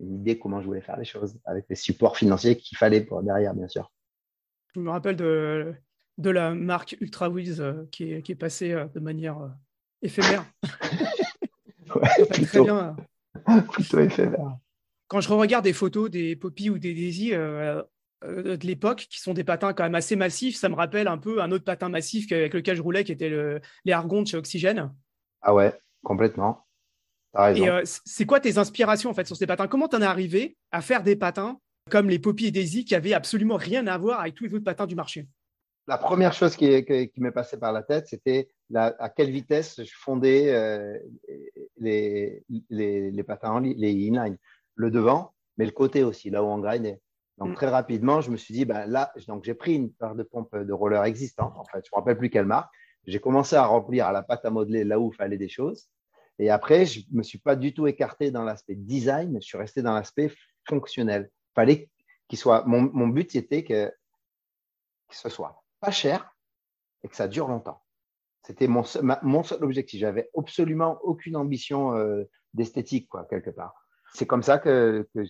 [0.00, 3.22] une idée comment je voulais faire les choses, avec les supports financiers qu'il fallait pour
[3.22, 3.90] derrière, bien sûr.
[4.74, 5.74] Je me rappelle de,
[6.18, 9.38] de la marque Ultra euh, qui, est, qui est passée euh, de manière
[10.02, 10.44] éphémère.
[11.94, 12.96] ouais, plutôt, très bien.
[13.72, 14.58] plutôt éphémère.
[15.08, 17.32] Quand je regarde des photos des Poppy ou des Daisy,
[18.24, 20.56] euh, de l'époque, qui sont des patins quand même assez massifs.
[20.56, 23.28] Ça me rappelle un peu un autre patin massif avec lequel je roulais, qui était
[23.28, 24.92] le, les Argontes chez Oxygène.
[25.42, 26.65] Ah ouais, complètement.
[27.54, 29.66] Et euh, c'est quoi tes inspirations en fait sur ces patins?
[29.66, 31.58] Comment tu en es arrivé à faire des patins
[31.90, 34.64] comme les Poppy et Daisy qui avaient absolument rien à voir avec tous les autres
[34.64, 35.26] patins du marché?
[35.88, 39.92] La première chose qui, qui, m'est passée par la tête, c'était à quelle vitesse je
[39.94, 40.98] fondais euh,
[41.76, 44.36] les, les, les, patins, les inline.
[44.74, 47.00] Le devant, mais le côté aussi, là où on grindait.
[47.38, 47.54] Donc, mm.
[47.54, 50.56] très rapidement, je me suis dit, ben, là, donc j'ai pris une paire de pompes
[50.56, 51.54] de roller existante.
[51.56, 52.70] En fait, je ne me rappelle plus quelle marque.
[53.06, 55.88] J'ai commencé à remplir à la pâte à modeler là où il fallait des choses.
[56.38, 59.58] Et après, je ne me suis pas du tout écarté dans l'aspect design, je suis
[59.58, 60.32] resté dans l'aspect
[60.68, 61.30] fonctionnel.
[61.54, 61.90] Fallait
[62.28, 62.64] qu'il soit.
[62.66, 63.88] Mon, but, c'était que,
[65.08, 66.34] que ce soit pas cher
[67.02, 67.82] et que ça dure longtemps.
[68.42, 68.84] C'était mon,
[69.22, 70.00] mon, seul objectif.
[70.00, 73.74] J'avais absolument aucune ambition euh, d'esthétique, quoi, quelque part.
[74.12, 75.22] C'est comme ça que, que,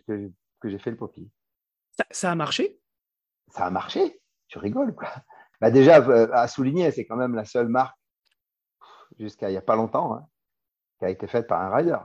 [0.61, 1.31] que, j'ai fait le poppy.
[2.11, 2.79] Ça, a marché?
[3.49, 4.21] Ça a marché.
[4.49, 5.09] Tu rigoles, quoi.
[5.61, 7.97] Bah déjà, euh, à souligner, c'est quand même la seule marque,
[9.19, 10.29] jusqu'à il n'y a pas longtemps, hein,
[10.99, 11.99] qui a été faite par un rider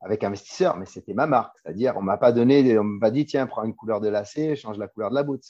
[0.00, 1.56] avec investisseur, mais c'était ma marque.
[1.62, 4.56] C'est-à-dire, on m'a pas donné, on m'a pas dit, tiens, prends une couleur de lacet,
[4.56, 5.42] change la couleur de la boot.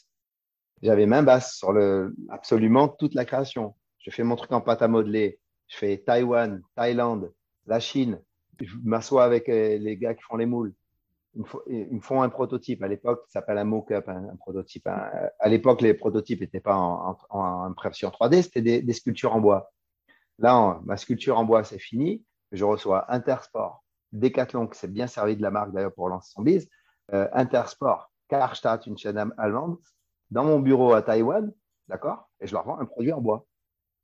[0.82, 3.76] J'avais main basse sur le, absolument toute la création.
[3.98, 5.38] Je fais mon truc en pâte à modeler.
[5.68, 7.32] Je fais Taïwan, Thaïlande,
[7.66, 8.20] la Chine.
[8.60, 10.74] Je m'assois avec euh, les gars qui font les moules.
[11.68, 12.82] Ils me font un prototype.
[12.82, 14.88] À l'époque, ça s'appelle un mock-up, un, prototype.
[14.88, 19.70] À l'époque, les prototypes n'étaient pas en, impression 3D, c'était des, sculptures en bois.
[20.40, 22.24] Là, ma sculpture en bois, c'est fini.
[22.50, 26.42] Je reçois Intersport, Decathlon, qui s'est bien servi de la marque d'ailleurs pour lancer son
[26.42, 26.68] bise,
[27.12, 29.76] euh, Intersport, Karstadt, une chaîne allemande,
[30.30, 31.52] dans mon bureau à Taïwan,
[31.88, 33.46] d'accord Et je leur vends un produit en bois.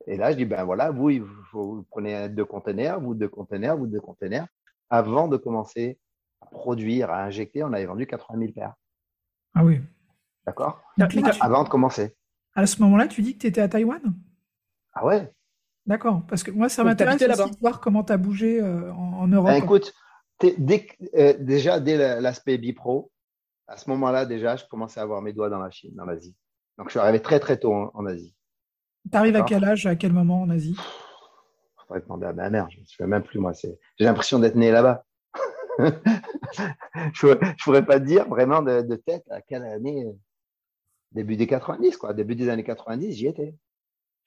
[0.07, 1.11] Et là, je dis, ben voilà, vous,
[1.53, 4.47] vous prenez deux conteneurs, vous deux conteneurs, vous deux conteneurs.
[4.91, 5.99] Avant de commencer
[6.43, 8.75] à produire, à injecter, on avait vendu 80 000 paires.
[9.55, 9.81] Ah oui.
[10.45, 10.83] D'accord
[11.41, 12.15] Avant de commencer.
[12.55, 14.01] À ce moment-là, tu dis que tu étais à Taïwan?
[14.93, 15.33] Ah ouais
[15.87, 19.47] D'accord, parce que moi, ça m'intéresse de voir comment tu as bougé euh, en, Europe.
[19.47, 19.95] Ben, écoute,
[20.45, 23.13] euh, déjà, dès l'aspect bipro,
[23.69, 26.35] à ce moment-là, déjà, je commençais à avoir mes doigts dans la Chine, dans l'Asie.
[26.77, 28.35] Donc, je suis arrivé très, très tôt en, Asie.
[29.11, 30.77] Tu arrives à quel âge, à quel moment en Asie?
[30.77, 33.53] Je pourrais demander à ma mère, je ne me souviens même plus, moi.
[33.53, 35.05] J'ai l'impression d'être né là-bas.
[35.79, 40.07] je ne pourrais pas dire vraiment de, tête à quelle année.
[41.13, 42.13] Début des 90, quoi.
[42.13, 43.55] Début des années 90, j'y étais.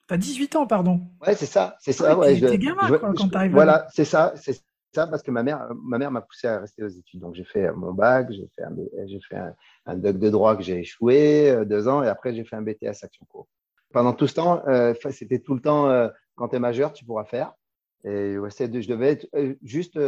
[0.10, 1.02] Tu as 18 ans, pardon.
[1.22, 1.78] Ouais, c'est ça.
[1.80, 2.18] C'est ça.
[2.18, 3.52] Ouais, gamin, quand tu arrives.
[3.52, 4.34] Voilà, c'est ça.
[4.38, 4.60] C'est
[4.92, 7.20] ça parce que ma mère, ma mère m'a poussé à rester aux études.
[7.20, 9.38] Donc j'ai fait mon bac, j'ai fait un, j'ai fait
[9.86, 12.64] un, doc de droit que j'ai échoué euh, deux ans et après j'ai fait un
[12.64, 13.48] BTS Action Co.
[13.94, 17.06] Pendant tout ce temps, euh, c'était tout le temps euh, quand tu es majeur, tu
[17.06, 17.54] pourras faire.
[18.04, 19.28] Et je devais être
[19.62, 20.00] juste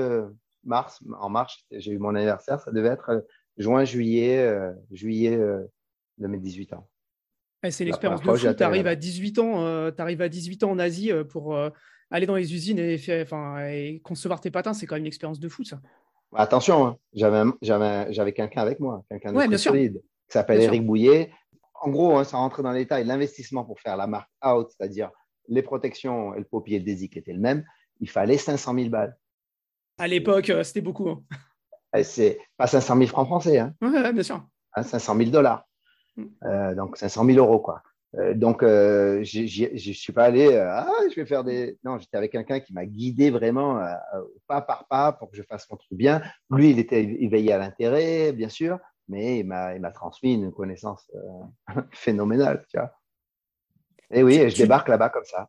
[0.63, 3.23] mars, en mars, j'ai eu mon anniversaire, ça devait être
[3.57, 6.87] juin, juillet, juillet de mes 18 ans.
[7.69, 8.53] C'est l'expérience de fou.
[8.55, 11.55] Tu arrives à 18 ans, tu arrives à 18 ans en Asie pour
[12.11, 15.39] aller dans les usines et, enfin, et concevoir tes patins, c'est quand même une expérience
[15.39, 15.79] de fou, ça.
[16.33, 16.97] Attention, hein.
[17.61, 21.31] j'avais quelqu'un avec moi, quelqu'un de solide, qui s'appelle Eric Bouillet.
[21.81, 23.05] En gros, hein, ça rentrait dans les détails.
[23.05, 25.09] L'investissement pour faire la marque out, c'est-à-dire
[25.47, 27.65] les protections et le paupier de Daisy qui étaient le même,
[27.99, 29.17] il fallait 500 000 balles.
[29.97, 31.09] À l'époque, euh, c'était beaucoup.
[31.09, 31.23] Hein.
[32.03, 33.59] C'est pas 500 000 francs français.
[33.59, 33.73] Hein.
[33.81, 34.45] Ouais, bien sûr.
[34.81, 35.67] 500 000 dollars.
[36.21, 36.45] Mm.
[36.45, 37.83] Euh, donc 500 000 euros, quoi.
[38.17, 41.77] Euh, donc, euh, je ne suis pas allé, euh, ah, je vais faire des.
[41.83, 43.81] Non, j'étais avec quelqu'un qui m'a guidé vraiment
[44.47, 46.21] pas par pas pour que je fasse mon truc bien.
[46.49, 51.09] Lui, il était éveillé à l'intérêt, bien sûr, mais il m'a transmis une connaissance
[51.91, 52.91] phénoménale, tu vois.
[54.13, 55.47] Et oui, je débarque là-bas comme ça.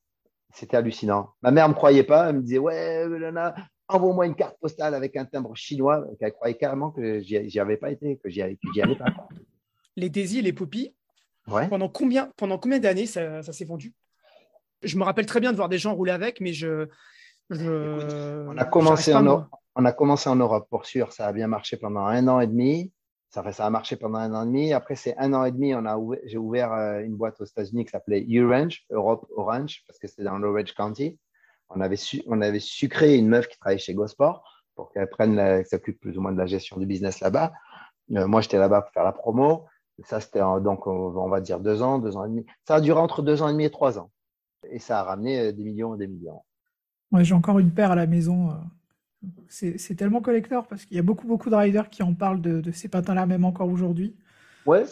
[0.55, 1.31] C'était hallucinant.
[1.43, 2.29] Ma mère ne me croyait pas.
[2.29, 3.05] Elle me disait, ouais,
[3.89, 6.05] envoie-moi une carte postale avec un timbre chinois.
[6.21, 8.59] Elle croyait carrément que j'y avais pas été, que j'y allais
[8.97, 9.07] pas.
[9.97, 10.95] Les désirs, les poupies,
[11.47, 13.93] pendant combien, pendant combien d'années ça, s'est vendu?
[14.83, 16.89] Je me rappelle très bien de voir des gens rouler avec, mais je.
[17.51, 21.13] on, a commencé en, on a commencé en Europe, pour sûr.
[21.13, 22.93] Ça a bien marché pendant un an et demi.
[23.31, 24.73] Ça, fait, ça a marché pendant un an et demi.
[24.73, 27.87] Après, c'est un an et demi, on a j'ai ouvert euh, une boîte aux États-Unis
[27.87, 31.19] qui s'appelait Orange, Europe Orange, parce que c'était dans l'Orange County.
[31.71, 35.65] On avait, su, on avait sucré une meuf qui travaillait chez Gosport pour qu'elle prenne,
[35.65, 37.53] s'occupe plus ou moins de la gestion du business là-bas.
[38.15, 39.67] Euh, moi, j'étais là-bas pour faire la promo
[40.07, 42.47] ça, c'était donc, on va dire deux ans, deux ans et demi.
[42.67, 44.11] Ça a duré entre deux ans et demi et trois ans.
[44.71, 46.43] Et ça a ramené euh, des millions et des millions.
[47.11, 48.51] Ouais, j'ai encore une paire à la maison.
[48.51, 48.55] Euh.
[49.49, 52.73] C'est tellement collector parce qu'il y a beaucoup, beaucoup de riders qui en parlent de,
[52.73, 54.17] ces patins-là, même encore aujourd'hui.
[54.67, 54.85] Ouais,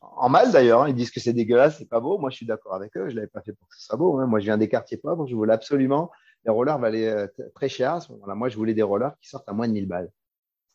[0.00, 0.82] en mal d'ailleurs.
[0.82, 0.88] Hein.
[0.88, 2.16] Ils disent que c'est dégueulasse, c'est pas beau.
[2.18, 3.10] Moi, je suis d'accord avec eux.
[3.10, 4.18] Je l'avais pas fait pour que ce soit beau.
[4.18, 4.26] Hein.
[4.26, 5.26] Moi, je viens des quartiers pauvres.
[5.26, 6.10] Je voulais absolument.
[6.46, 8.34] Les rollers valaient euh, très cher à ce moment-là.
[8.34, 10.10] Moi, je voulais des rollers qui sortent à moins de 1000 balles.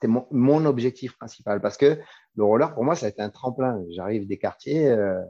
[0.02, 2.00] C'était mon, objectif principal parce que
[2.36, 3.84] le roller, pour moi, ça a été un tremplin.
[3.90, 5.22] J'arrive des quartiers, euh,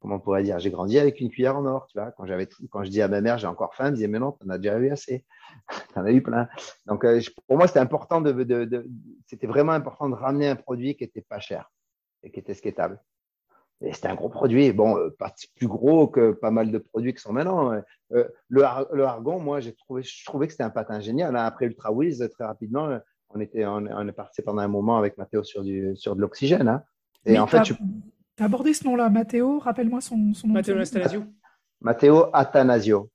[0.00, 2.12] comment on pourrait dire, j'ai grandi avec une cuillère en or, tu vois.
[2.12, 4.32] Quand, j'avais, quand je dis à ma mère, j'ai encore faim, elle disait, mais non,
[4.32, 5.26] t'en as déjà eu assez.
[5.94, 6.48] t'en as eu plein.
[6.86, 8.88] Donc, euh, pour moi, c'était important de, de,
[9.26, 11.70] c'était vraiment important de ramener un produit qui était pas cher
[12.22, 12.98] et qui était skateable.
[13.82, 17.12] Et c'était un gros produit, bon, euh, pas plus gros que pas mal de produits
[17.12, 17.72] qui sont maintenant.
[18.08, 21.36] le, le Argon, moi, j'ai trouvé, je trouvais que c'était un patin génial.
[21.36, 21.44] Hein.
[21.44, 22.98] Après Ultra Wheels, très rapidement,
[23.30, 26.68] on, était, on, est parti pendant un moment avec Mathéo sur, du, sur de l'oxygène.
[26.68, 26.82] Hein.
[27.26, 27.74] Et en fait, tu
[28.38, 29.58] as abordé ce nom-là, Mathéo.
[29.58, 30.54] Rappelle-moi son, son nom.
[30.54, 31.24] Matteo Atanasio.
[31.80, 33.08] Matteo Atanasio.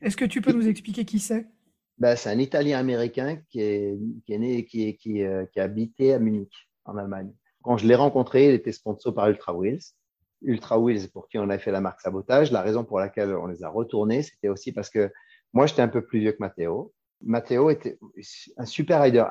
[0.00, 1.46] Est-ce que, tu peux nous expliquer qui c'est?
[1.98, 5.64] Ben, C'est un Italien américain qui est, qui est né, qui, qui, euh, qui a
[5.64, 7.32] habité à Munich, en Allemagne.
[7.62, 9.82] Quand je l'ai rencontré, il était sponsor par Ultra Wheels.
[10.42, 12.52] Ultra Wheels, pour qui on a fait la marque Sabotage.
[12.52, 15.10] La raison pour laquelle on les a retournés, c'était aussi parce que
[15.52, 16.93] moi, j'étais un peu plus vieux que Matteo.
[17.24, 17.98] Matteo était
[18.56, 19.24] un super rider,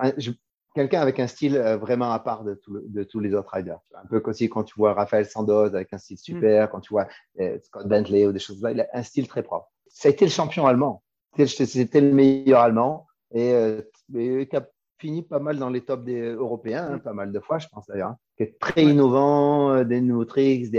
[0.74, 2.56] quelqu'un avec un style euh, vraiment à part de,
[3.04, 3.80] tous les autres riders.
[3.96, 6.20] Un peu aussi quand tu vois Raphaël Sandoz avec un style mm.
[6.20, 7.08] super, quand tu vois
[7.39, 9.70] euh, Scott Bentley ou des choses là, il a un style très propre.
[9.88, 11.04] Ça a été le champion allemand.
[11.38, 13.82] C'était le meilleur allemand et, euh,
[14.12, 14.68] qui a
[15.00, 17.02] fini pas mal dans les tops des Européens, hein, mm.
[17.02, 20.72] pas mal de fois, je pense d'ailleurs, hein, qui est très innovant, des nouveaux tricks,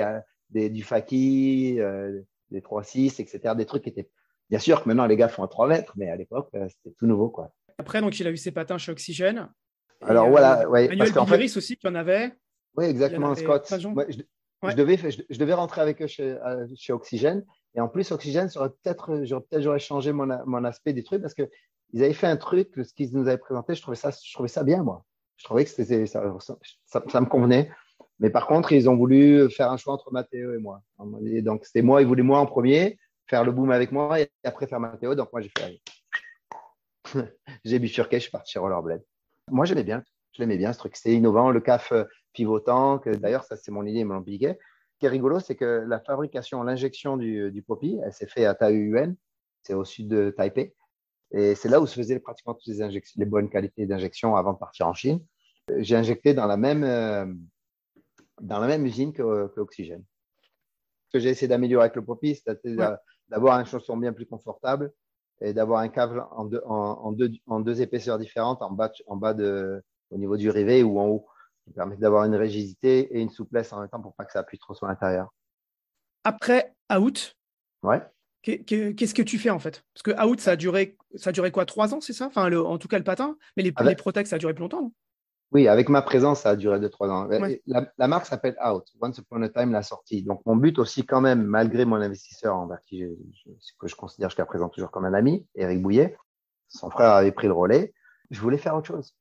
[0.50, 1.78] des, du Faki,
[2.50, 3.54] des 3-6, etc.
[3.56, 4.08] Des trucs qui étaient.
[4.50, 7.06] Bien sûr que maintenant les gars font un 3 mètres, mais à l'époque, c'était tout
[7.06, 7.28] nouveau.
[7.28, 7.52] Quoi.
[7.78, 9.48] Après, donc, il a eu ses patins chez Oxygène.
[10.02, 11.56] Alors voilà, ouais, Manuel parce fait...
[11.56, 12.32] aussi, tu en avais.
[12.76, 13.66] Oui, exactement, Scott.
[13.70, 17.44] je, devais, je, devais rentrer avec eux chez, euh, chez Oxygène.
[17.74, 19.06] Et en plus, Oxygène, peut-être
[19.50, 21.48] peut j'aurais changé mon, mon, aspect des trucs parce qu'ils
[21.94, 24.62] avaient fait un truc, ce qu'ils nous avaient présenté, je trouvais ça, je trouvais ça
[24.62, 25.04] bien, moi.
[25.36, 26.22] Je trouvais que c'était, ça,
[26.86, 27.70] ça, me convenait.
[28.20, 30.82] Mais par contre, ils ont voulu faire un choix entre Mathéo et moi.
[31.42, 34.66] donc, c'était moi, ils voulaient moi en premier, faire le boom avec moi et après
[34.66, 35.14] faire Mathéo.
[35.14, 35.80] Donc, moi, j'ai fait.
[37.64, 39.04] j'ai bifurqué, je suis parti chez Rollerblade.
[39.50, 40.02] Moi, j'aimais bien.
[40.32, 40.96] Je l'aimais bien, ce truc.
[40.96, 43.00] C'était innovant, le CAF euh, pivotant.
[43.06, 44.58] D'ailleurs, ça, c'est mon idée, l'ont piqué.
[44.94, 47.64] Ce qui est rigolo, c'est que la fabrication, l'injection du, du
[48.04, 49.14] elle s'est faite à Taiyuan.
[49.62, 50.74] C'est au sud de Taipei.
[51.32, 52.74] Et c'est là où se faisaient pratiquement toutes
[53.16, 55.20] les, bonnes qualités d'injection avant de partir en Chine.
[55.78, 57.26] J'ai injecté dans la même, euh,
[58.40, 60.02] dans la même usine qu'Oxygène.
[60.02, 60.04] Que
[61.06, 62.76] ce que j'ai essayé d'améliorer avec le poppy, c'était
[63.28, 64.92] d'avoir un chausson bien plus confortable
[65.40, 69.16] et d'avoir un câble en deux, en, deux, en deux épaisseurs différentes en bas, en
[69.16, 71.26] bas de, au niveau du rivet ou en haut,
[71.64, 74.40] qui permet d'avoir une rigidité et une souplesse en même temps pour pas que ça
[74.40, 75.32] appuie trop sur l'intérieur.
[76.22, 77.36] Après out,
[77.82, 78.02] ouais.
[78.42, 79.84] qu'est-ce que tu fais en fait?
[79.92, 82.26] Parce que out, ça a duré, ça a duré quoi Trois ans, c'est ça?
[82.26, 83.36] Enfin, en tout cas, le patin.
[83.56, 84.92] Mais les, les Protex, ça a duré plus longtemps, non?
[85.54, 87.28] Oui, avec ma présence, ça a duré 2-3 ans.
[87.96, 90.24] La, marque s'appelle Out, Once Upon a Time, la sortie.
[90.24, 94.30] Donc, mon but aussi, quand même, malgré mon investisseur envers qui je, que je considère
[94.30, 96.16] jusqu'à présent toujours comme un ami, Eric Bouillet,
[96.66, 97.94] son frère avait pris le relais,
[98.32, 99.14] je voulais faire autre chose.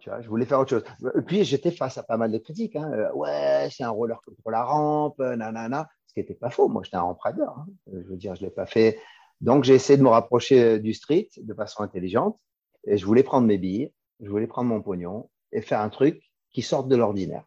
[0.00, 0.84] Tu vois, je voulais faire autre chose.
[1.16, 2.74] Et puis, j'étais face à pas mal de critiques.
[2.74, 2.90] Hein.
[2.92, 5.88] Euh, ouais, c'est un roller contre la rampe, nanana.
[6.08, 6.68] Ce qui n'était pas faux.
[6.68, 7.42] Moi, j'étais un ramp rider.
[7.42, 7.66] Hein.
[7.92, 8.98] Je veux dire, je ne l'ai pas fait.
[9.40, 12.40] Donc, j'ai essayé de me rapprocher du street de façon intelligente.
[12.88, 16.22] Et je voulais prendre mes billes, je voulais prendre mon pognon et faire un truc
[16.50, 17.44] qui sorte de l'ordinaire.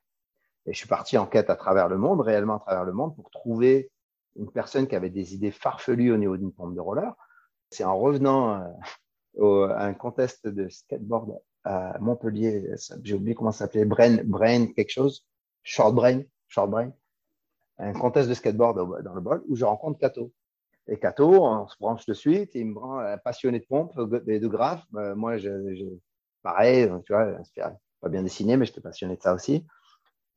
[0.65, 3.15] Et je suis parti en quête à travers le monde, réellement à travers le monde,
[3.15, 3.91] pour trouver
[4.35, 7.13] une personne qui avait des idées farfelues au niveau d'une pompe de roller.
[7.71, 8.63] C'est en revenant
[9.39, 12.73] euh, à un contest de skateboard à Montpellier,
[13.03, 15.25] j'ai oublié comment ça s'appelait, Brain, Brain quelque chose,
[15.61, 16.93] Short Brain, Short Brain,
[17.77, 20.31] un contest de skateboard dans le bol où je rencontre Kato.
[20.87, 23.91] Et Kato, on se branche de suite, il me rend passionné de pompe
[24.27, 24.85] et de graphes.
[24.95, 25.85] Euh, moi, je,
[26.41, 27.37] pareil, tu vois,
[28.01, 29.65] pas bien dessiné, mais j'étais passionné de ça aussi.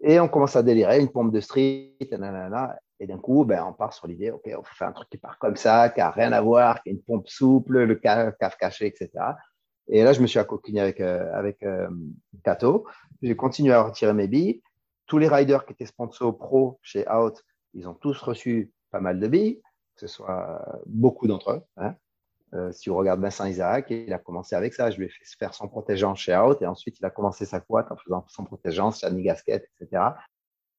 [0.04, 3.92] Et on commence à délirer, une pompe de street, et d'un coup, ben, on part
[3.92, 6.40] sur l'idée, OK, on faire un truc qui part comme ça, qui n'a rien à
[6.40, 9.10] voir, qui est une pompe souple, le caf caché, etc.
[9.88, 11.88] Et là, je me suis accoquigné avec, euh, avec euh,
[12.44, 12.86] Kato.
[13.20, 14.62] J'ai continué à retirer mes billes.
[15.06, 17.42] Tous les riders qui étaient sponsors pro chez Out,
[17.74, 19.60] ils ont tous reçu pas mal de billes,
[19.94, 21.62] que ce soit beaucoup d'entre eux.
[21.76, 21.94] Hein.
[22.54, 24.90] Euh, si on regarde Vincent Isaac, il a commencé avec ça.
[24.90, 27.60] Je lui ai fait faire son protégeant chez Out et ensuite il a commencé sa
[27.60, 30.02] quad en faisant son protégeant chez Annie Gasquet, etc.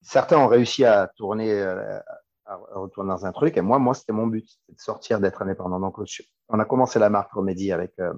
[0.01, 1.99] Certains ont réussi à tourner, euh,
[2.45, 5.41] à retourner dans un truc et moi, moi c'était mon but, c'était de sortir, d'être
[5.41, 5.79] indépendant.
[5.79, 5.97] Donc,
[6.49, 8.13] on a commencé la marque Remedy avec, euh,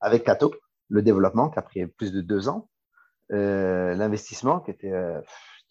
[0.00, 0.52] avec Kato,
[0.88, 2.68] le développement qui a pris plus de deux ans,
[3.30, 4.94] l'investissement qui était,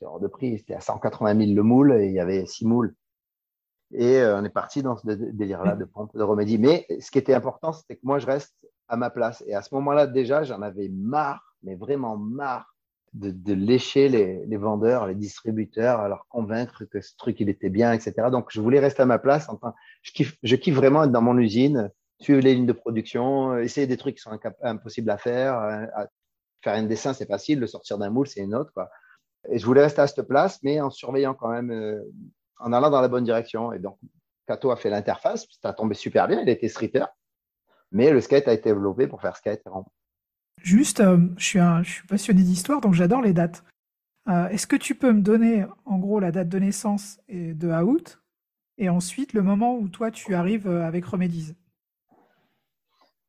[0.02, 2.94] hors de prix, c'était à 180 000 le moule et il y avait six moules
[3.94, 6.58] et euh, on est parti dans ce délire-là de pompe, de remédie.
[6.58, 9.44] Mais ce qui était important, c'était que moi, je reste à ma place.
[9.48, 12.74] Et à ce moment-là, déjà, j'en avais marre, mais vraiment marre,
[13.14, 17.94] de, lécher les, vendeurs, les distributeurs, à leur convaincre que ce truc, il était bien,
[17.94, 18.14] etc.
[18.30, 19.48] Donc, je voulais rester à ma place.
[19.50, 19.74] Enfin,
[20.04, 24.16] je, kiffe, vraiment être dans mon usine, suivre les lignes de production, essayer des trucs
[24.16, 25.88] qui sont impossibles à faire.
[26.62, 27.60] faire un dessin, c'est facile.
[27.60, 28.72] Le sortir d'un moule, c'est une autre.
[29.50, 32.04] Et je voulais rester à cette place, mais en surveillant quand même euh,
[32.60, 33.72] en allant dans la bonne direction.
[33.74, 33.98] Et donc,
[34.48, 37.06] Kato a fait l'interface, ça a tombé super bien, il était streeter,
[37.92, 39.70] mais le skate a été développé pour faire skate et
[40.64, 43.64] Juste, euh, je, suis je suis passionné d'histoire, donc j'adore les dates.
[44.28, 47.70] Euh, est-ce que tu peux me donner en gros la date de naissance et de
[47.70, 48.20] out
[48.78, 51.54] et ensuite le moment où toi tu arrives euh, avec Remedies?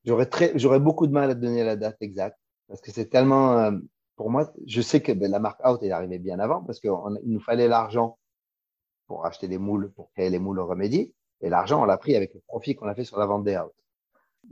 [0.05, 3.73] J'aurais beaucoup de mal à te donner la date exacte parce que c'est tellement,
[4.17, 6.91] pour moi, je sais que ben, la marque out est arrivée bien avant parce qu'il
[7.25, 8.19] nous fallait l'argent
[9.09, 11.13] pour acheter des moules, pour créer les moules au remédie.
[11.41, 13.57] Et l'argent, on l'a pris avec le profit qu'on a fait sur la vente des
[13.57, 13.73] out.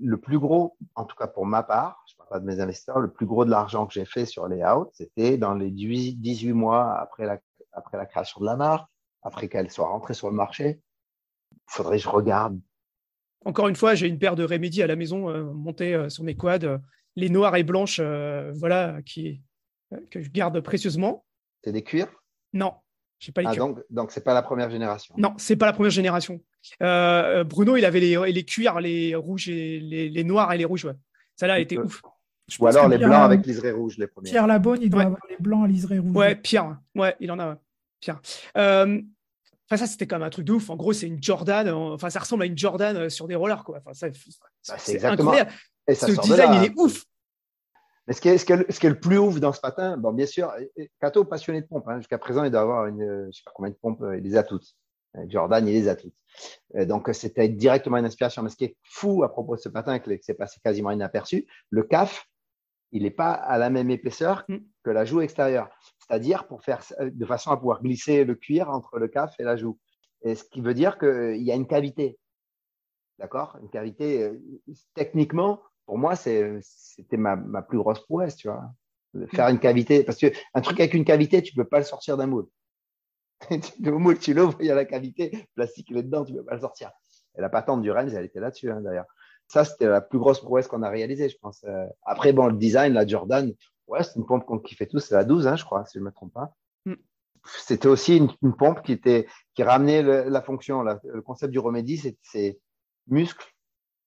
[0.01, 2.61] Le plus gros, en tout cas pour ma part, je ne parle pas de mes
[2.61, 5.71] investisseurs, le plus gros de l'argent que j'ai fait sur les out, c'était dans les
[5.71, 7.39] 18 mois après la,
[7.73, 8.89] après la création de la marque,
[9.23, 10.81] après qu'elle soit rentrée sur le marché,
[11.53, 12.59] il faudrait que je regarde.
[13.45, 16.25] Encore une fois, j'ai une paire de Remedy à la maison euh, montée euh, sur
[16.25, 16.81] mes quads,
[17.15, 19.43] les noires et blanches, voilà, qui,
[20.11, 21.25] que je garde précieusement.
[21.65, 22.09] C'est des cuirs?
[22.53, 22.75] Non,
[23.19, 23.67] j'ai pas les ah, cuirs.
[23.67, 25.15] Donc, donc c'est pas la première génération.
[25.17, 26.41] Non, c'est pas la première génération.
[26.81, 30.85] Bruno, il avait les, les cuirs, les rouges et les, noirs et les rouges.
[30.85, 30.95] Ouais.
[31.37, 32.03] Ça là, elle était ouf.
[32.61, 34.31] Ou alors les blancs avec liseré rouge, les premiers.
[34.31, 36.17] Pierre Labonne, il doit avoir les blancs à liseré rouge.
[36.17, 36.79] Ouais, Pierre.
[36.95, 37.59] Ouais, il en a.
[38.01, 38.21] Pierre.
[38.57, 39.01] Euh,
[39.69, 40.71] enfin, ça, c'était quand même un truc de ouf.
[40.71, 41.69] En gros, c'est une Jordan.
[41.69, 43.79] Enfin, ça ressemble à une Jordan euh, sur des rollers, quoi.
[43.79, 45.51] Enfin, ça, bah, c'est incroyable.
[45.89, 47.05] Et ça ce design, il est ouf.
[48.07, 49.61] Mais ce qui, est, ce, qui est, ce qui est, le plus ouf dans ce
[49.61, 50.53] patin, bon, bien sûr,
[51.01, 51.89] Kato, passionné de pompe.
[51.89, 51.99] Hein.
[51.99, 54.37] Jusqu'à présent, il doit avoir une, je ne sais pas combien de pompes, il les
[54.37, 54.77] a toutes.
[55.29, 56.15] Jordan, il les a toutes.
[56.75, 58.43] Donc, c'était directement une inspiration.
[58.43, 61.47] Mais ce qui est fou à propos de ce patin, que c'est passé quasiment inaperçu,
[61.71, 62.29] le CAF,
[62.93, 64.57] il n'est pas à la même épaisseur mm.
[64.85, 65.69] que la joue extérieure.
[65.99, 69.57] C'est-à-dire pour faire de façon à pouvoir glisser le cuir entre le CAF et la
[69.57, 69.79] joue.
[70.23, 72.19] Et ce qui veut dire qu'il y a une cavité.
[73.19, 73.57] D'accord?
[73.63, 74.41] Une cavité, euh,
[74.95, 78.73] techniquement, pour moi, c'était ma, plus grosse prouesse, tu vois.
[79.33, 80.03] faire une cavité.
[80.05, 82.49] Parce qu'un truc avec une cavité, tu ne peux pas le sortir d'un moule.
[83.51, 86.39] le moule, tu l'ouvres, il y a la cavité, plastique, il est dedans, tu ne
[86.39, 86.91] peux pas le sortir.
[87.39, 89.07] Et la patente du Rennes, elle était là-dessus, hein, d'ailleurs.
[89.49, 91.63] Ça, c'était la plus grosse prouesse qu'on a réalisée, je pense.
[91.65, 93.53] Euh, après, bon, le design, la Jordan,
[93.87, 96.01] ouais, c'est une pompe qu'on kiffait tous, c'est la 12, hein, je crois, si je
[96.01, 96.57] ne me trompe pas.
[96.85, 96.95] Mm.
[97.45, 100.83] C'était aussi une, pompe qui, était, qui ramenait la fonction.
[100.83, 102.59] le concept du remédie, c'est
[103.07, 103.55] muscles,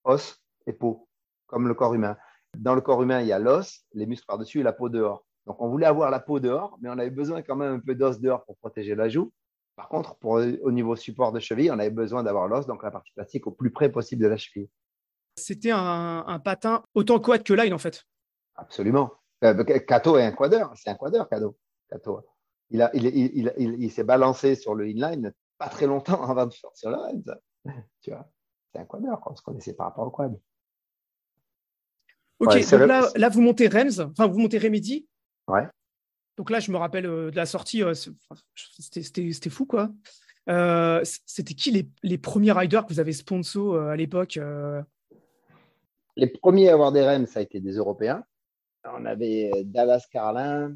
[0.04, 1.08] os et peau,
[1.50, 2.16] comme le corps humain.
[2.56, 5.24] Dans le corps humain, il y a l'os, les muscles par-dessus et la peau dehors.
[5.46, 7.94] Donc, on voulait avoir la peau dehors, mais on avait besoin quand même un peu
[7.94, 9.32] d'os dehors pour protéger la joue.
[9.76, 12.90] Par contre, pour, au niveau support de cheville, on avait besoin d'avoir l'os, donc la
[12.90, 14.68] partie plastique au plus près possible de la cheville.
[15.36, 18.04] C'était un, patin autant quad que line en fait.
[18.56, 19.10] Absolument.
[19.42, 21.56] Euh, Kato est un quadeur, c'est un quadeur, Kato.
[21.88, 22.20] Kato.
[22.68, 26.54] Il, a, il, il, il s'est balancé sur le inline pas très longtemps avant de
[26.54, 26.96] faire sur le
[28.00, 28.28] Tu vois,
[28.72, 30.38] c'est un quadeur, on se connaissait par rapport au quad.
[32.40, 35.06] Ok, donc là, là, vous montez Rems, enfin vous montez Remedy.
[35.46, 35.66] Ouais.
[36.36, 37.92] Donc là, je me rappelle euh, de la sortie, euh,
[38.54, 39.90] c'était fou quoi.
[41.04, 44.38] c'était qui les, les, premiers riders que vous avez sponsor à l'époque
[46.20, 48.24] les premiers à avoir des REM, ça a été des Européens.
[48.84, 50.74] On avait euh, Dallas Carlin,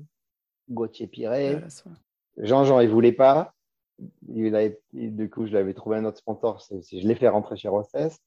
[0.71, 1.63] Gauthier Piret.
[2.37, 3.55] Jean-Jean, il ne voulait pas.
[4.23, 6.67] du coup, je l'avais trouvé un autre sponsor.
[6.71, 8.19] Je l'ai fait rentrer chez Rosses.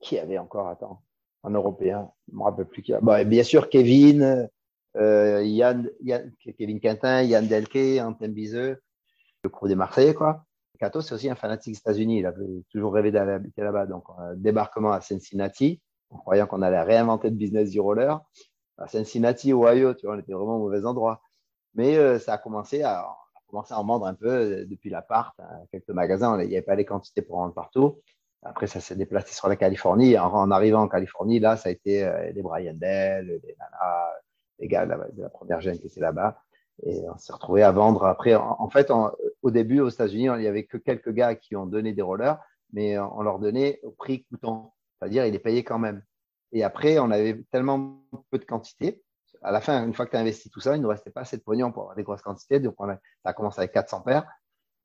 [0.00, 1.02] Qui avait encore, attends,
[1.44, 2.92] un Européen Je me rappelle plus qui.
[3.26, 4.48] bien sûr, Kevin,
[4.96, 5.90] euh, Yann,
[6.58, 8.80] Kevin Quintin, Yann Delke, Antoine Biseux,
[9.42, 10.44] le crew des Marseillais, quoi.
[10.78, 12.18] Cato, c'est aussi un fanatique des États-Unis.
[12.18, 13.86] Il avait toujours rêvé d'aller habiter là-bas.
[13.86, 14.04] Donc,
[14.36, 15.80] débarquement à Cincinnati
[16.10, 18.20] en croyant qu'on allait réinventer le business du roller.
[18.78, 21.20] À Cincinnati, Ohio, tu vois, on était vraiment au mauvais endroit.
[21.74, 25.60] Mais euh, ça a commencé à, à en vendre un peu euh, depuis l'appart, hein,
[25.70, 26.40] quelques magasins.
[26.40, 28.00] Il n'y avait pas les quantités pour vendre partout.
[28.44, 30.18] Après, ça s'est déplacé sur la Californie.
[30.18, 34.12] En, arrivant en Californie, là, ça a été euh, les Brian Dell, les Nana,
[34.58, 36.38] les gars de la, première gêne qui étaient là-bas.
[36.84, 38.04] Et on s'est retrouvé à vendre.
[38.04, 38.90] Après, en, fait,
[39.42, 42.38] au début, aux États-Unis, il n'y avait que quelques gars qui ont donné des rollers,
[42.72, 44.74] mais on leur donnait au prix coûtant.
[44.98, 46.02] C'est-à-dire, il est payé quand même.
[46.52, 49.02] Et après, on avait tellement peu de quantité.
[49.42, 51.10] À la fin, une fois que tu as investi tout ça, il ne nous restait
[51.10, 52.60] pas assez de pognon pour avoir des grosses quantités.
[52.60, 54.26] Donc, ça a commencé avec 400 paires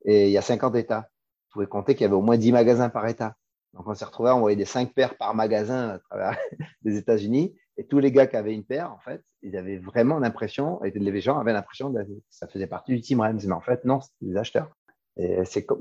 [0.04, 1.00] et il y a 50 États.
[1.00, 3.34] Vous pouvez compter qu'il y avait au moins 10 magasins par État.
[3.74, 6.36] Donc, on s'est retrouvé à envoyer des 5 paires par magasin à travers
[6.84, 7.54] les États-Unis.
[7.76, 10.90] Et tous les gars qui avaient une paire, en fait, ils avaient vraiment l'impression, et
[10.90, 13.40] les gens avaient l'impression que ça faisait partie du Team Rems.
[13.46, 14.70] Mais en fait, non, c'était des acheteurs.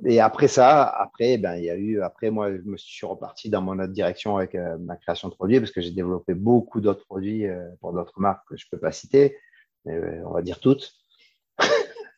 [0.05, 3.49] Et, après ça, après, ben, il y a eu, après, moi, je me suis reparti
[3.49, 6.81] dans mon autre direction avec euh, ma création de produits parce que j'ai développé beaucoup
[6.81, 9.37] d'autres produits euh, pour d'autres marques que je ne peux pas citer,
[9.85, 10.93] mais, euh, on va dire toutes.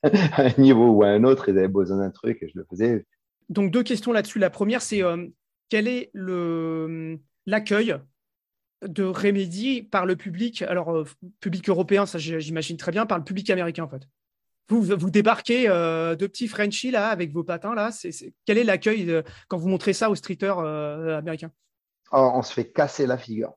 [0.03, 2.65] à un niveau ou à un autre, ils avaient besoin d'un truc et je le
[2.69, 3.05] faisais.
[3.49, 4.39] Donc, deux questions là-dessus.
[4.39, 5.03] La première, c'est
[5.71, 6.11] quel est
[7.47, 7.95] l'accueil
[8.83, 11.03] de Remedy par le public Alors,
[11.39, 14.03] public européen, ça j'imagine très bien, par le public américain en fait
[14.71, 17.91] vous, vous débarquez euh, de petits Frenchies là avec vos patins là.
[18.45, 21.51] quel est l'accueil quand vous montrez ça aux streeters euh, américains?
[22.11, 23.53] Oh, On se fait casser la figure.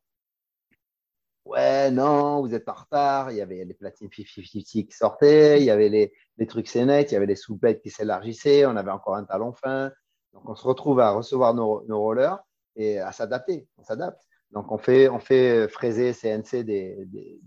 [1.44, 3.30] Ouais, non, vous êtes en retard.
[3.30, 7.14] Il y avait les platines 50-50 qui sortaient, il y avait les, trucs scénettes, il
[7.14, 9.92] y avait les soupettes qui s'élargissaient, on avait encore un talon fin.
[10.34, 12.38] Donc on se retrouve à recevoir nos, rollers
[12.76, 13.66] et à s'adapter.
[13.78, 14.20] On s'adapte.
[14.50, 17.40] Donc on fait, on fait fraiser CNC des, des,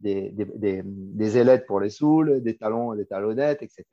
[0.00, 3.84] des, des, des, ailettes pour les soules, des talons, des talonnettes, etc.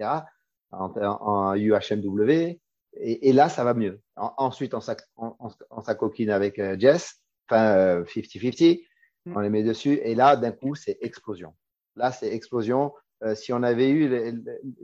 [0.71, 2.59] en, UHMW.
[2.95, 4.01] Et, là, ça va mieux.
[4.15, 8.81] ensuite, on s'acoquine avec euh, Jess, enfin 50-50, euh,
[9.25, 9.35] mm.
[9.35, 9.99] on les met dessus.
[10.03, 11.55] Et là, d'un coup, c'est explosion.
[11.95, 12.93] Là, c'est explosion.
[13.23, 14.09] Euh, si on avait eu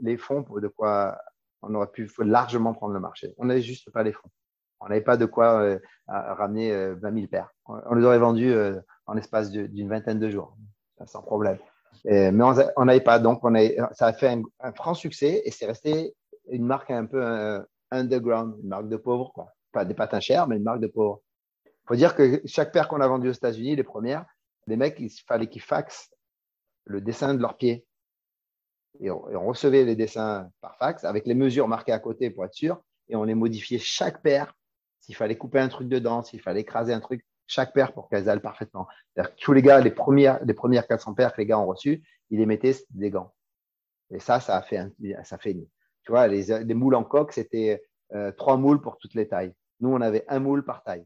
[0.02, 1.18] les, fonds pour de quoi
[1.62, 3.34] on aurait pu largement prendre le marché.
[3.38, 4.30] On n'avait juste pas les fonds.
[4.80, 7.50] On n'avait pas de quoi euh, ramener 20 000 paires.
[7.66, 8.54] On, les aurait vendus
[9.06, 10.56] en l'espace d'une vingtaine de jours,
[11.04, 11.58] sans problème.
[12.04, 12.32] mais
[12.76, 13.54] on n'avait pas, donc on
[13.92, 16.14] ça a fait un, franc succès et c'est resté
[16.48, 19.48] une marque un peu underground, une marque de pauvres, quoi.
[19.72, 21.20] Pas des patins chers, mais une marque de pauvres.
[21.66, 24.24] Il faut dire que chaque paire qu'on a vendue aux États-Unis, les premières,
[24.66, 26.10] les mecs, il fallait qu'ils faxent
[26.84, 27.86] le dessin de leurs pieds.
[29.00, 32.54] Et on, recevait les dessins par fax avec les mesures marquées à côté pour être
[32.54, 32.82] sûr.
[33.08, 34.54] Et on les modifiait chaque paire.
[35.00, 38.28] S'il fallait couper un truc dedans, s'il fallait écraser un truc, chaque paire pour qu'elles
[38.28, 38.86] aillent parfaitement.
[39.38, 42.38] tous les gars, les premières, les premières 400 paires que les gars ont reçues, ils
[42.38, 43.32] les mettaient des gants.
[44.10, 44.86] Et ça, ça a fait,
[45.24, 45.54] ça fait
[46.02, 47.82] tu vois, les, les moules en coque, c'était
[48.12, 49.54] euh, trois moules pour toutes les tailles.
[49.80, 51.04] Nous, on avait un moule par taille.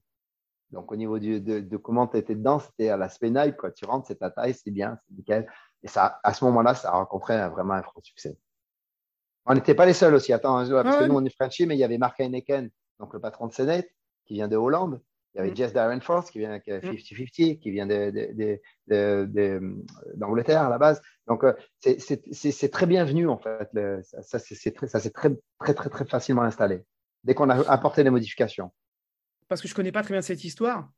[0.70, 3.56] Donc, au niveau de, comment tu étais dedans, c'était à la spenaille.
[3.56, 3.70] Quoi.
[3.70, 5.46] Tu rentres, c'est ta taille, c'est bien, c'est nickel.
[5.84, 8.36] Et ça, à ce moment-là, ça a rencontré vraiment un franc succès.
[9.46, 10.32] On n'était pas les seuls aussi.
[10.32, 13.20] Attends, parce que nous, on est Frenchie, mais il y avait Mark Heineken, donc le
[13.20, 13.88] patron de Senet,
[14.24, 15.02] qui vient de Hollande.
[15.34, 15.56] Il y avait mm.
[15.56, 17.86] Jess Darren Force, qui vient de 50-50, qui vient
[20.16, 21.02] d'Angleterre à la base.
[21.26, 23.68] Donc, euh, c'est très bienvenu, en fait.
[24.22, 25.10] ça, s'est très, très,
[25.58, 26.82] très, très, très facilement installé
[27.24, 28.70] dès qu'on a apporté des modifications.
[29.48, 30.90] Parce que je ne connais pas très bien cette histoire.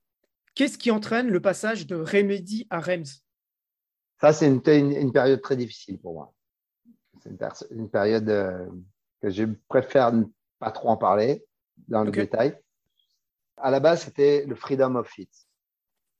[0.54, 3.25] Qu'est-ce qui entraîne le passage de Remedy à Rems
[4.20, 4.62] Ça, c'est une,
[5.12, 6.32] période très difficile pour moi.
[7.22, 7.30] C'est
[7.70, 8.66] une, période euh,
[9.20, 10.24] que je préfère ne
[10.58, 11.44] pas trop en parler
[11.88, 12.58] dans le détail.
[13.58, 15.28] À la base, c'était le Freedom of Fit.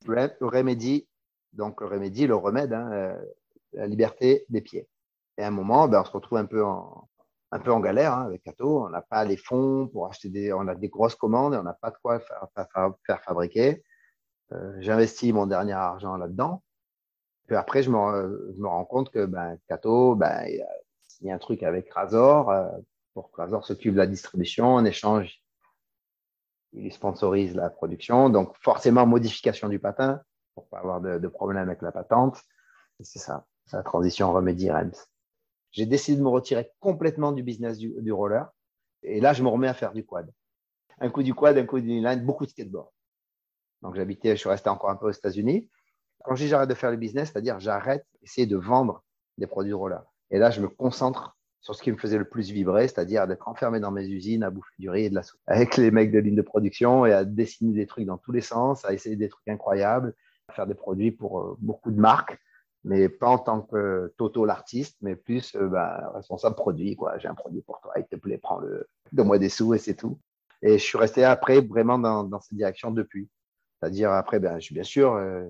[0.07, 1.09] Le Remedy,
[1.53, 3.23] donc le Remedy, le remède, hein, euh,
[3.73, 4.89] la liberté des pieds.
[5.39, 7.09] Et à un moment, ben, on se retrouve un peu en,
[7.53, 8.85] un peu en galère hein, avec Cato.
[8.85, 11.63] On n'a pas les fonds pour acheter des, on a des grosses commandes et on
[11.63, 12.47] n'a pas de quoi faire,
[13.07, 13.83] faire, fabriquer.
[14.53, 16.63] Euh, J'investis mon dernier argent là-dedans.
[17.47, 20.47] Puis après, je me, rends compte que ben, Cato, ben,
[21.21, 22.69] il a un truc avec Razor euh,
[23.15, 24.75] pour que Razor s'occupe de la distribution.
[24.75, 25.43] En échange,
[26.73, 28.29] il sponsorise la production.
[28.31, 30.21] Donc, forcément, modification du patin
[30.55, 32.41] pour pas avoir de, de problème avec la patente.
[33.01, 34.93] C'est ça, la transition remédie Rems
[35.77, 38.51] j'ai décidé de me retirer complètement du business du, roller.
[39.03, 40.33] Et là, je me remets à faire du quad.
[40.99, 42.89] Un coup du quad, un coup du line, beaucoup de skateboard.
[43.83, 45.69] Donc, j'habitais, je suis resté encore un peu aux États-Unis.
[46.27, 49.05] Quand je dis j'arrête de faire le business, c'est-à-dire j'arrête d'essayer de vendre
[49.39, 50.03] des produits de roller.
[50.33, 53.47] Et là, je me concentre sur ce qui me faisait le plus vibrer, c'est-à-dire d'être
[53.49, 56.11] enfermé dans mes usines, à bouffer du riz et de la soupe avec les mecs
[56.11, 59.15] de ligne de production et à dessiner des trucs dans tous les sens, à essayer
[59.15, 60.15] des trucs incroyables,
[60.49, 62.41] à faire des produits pour euh, beaucoup de marques
[62.87, 66.97] mais pas en tant que Toto l'artiste, mais plus euh, ben, responsable produit.
[67.19, 70.21] J'ai un produit pour toi, il te plaît, prends-le, donne-moi des sous et c'est tout.
[70.63, 73.29] Et je suis resté après vraiment dans, cette direction depuis.
[73.81, 75.47] C'est-à-dire après, ben, bien sûr, euh,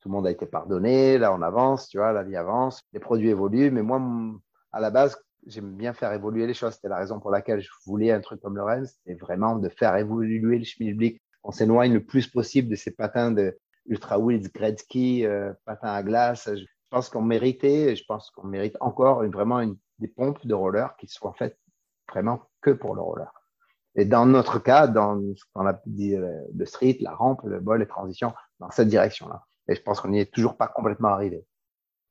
[0.00, 3.00] tout le monde a été pardonné, là on avance, tu vois, la vie avance, les
[3.00, 4.00] produits évoluent, mais moi,
[4.72, 6.74] à la base, j'aime bien faire évoluer les choses.
[6.74, 9.96] C'était la raison pour laquelle je voulais un truc comme le c'était vraiment de faire
[9.96, 11.22] évoluer le schmilblick.
[11.42, 16.02] On s'éloigne le plus possible de ces patins de Ultra Wheels, Gretzky, euh, patins à
[16.02, 16.50] glace.
[16.54, 19.64] Je pense qu'on méritait, je pense qu'on mérite encore une, vraiment
[19.98, 21.58] des pompes de roller qui soient faites
[22.10, 23.32] vraiment que pour le roller.
[23.96, 26.26] Et dans notre cas, dans ce qu'on a dit le
[26.60, 29.44] euh, street, la rampe, le bol, les transitions, dans cette direction-là.
[29.70, 31.46] Et je pense qu'on n'y est toujours pas complètement arrivé.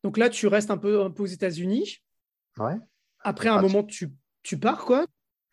[0.03, 1.97] Donc là, tu restes un peu, un peu aux États-Unis.
[2.57, 2.78] Ouais.
[3.20, 5.05] Après un ah, moment, tu, tu pars quoi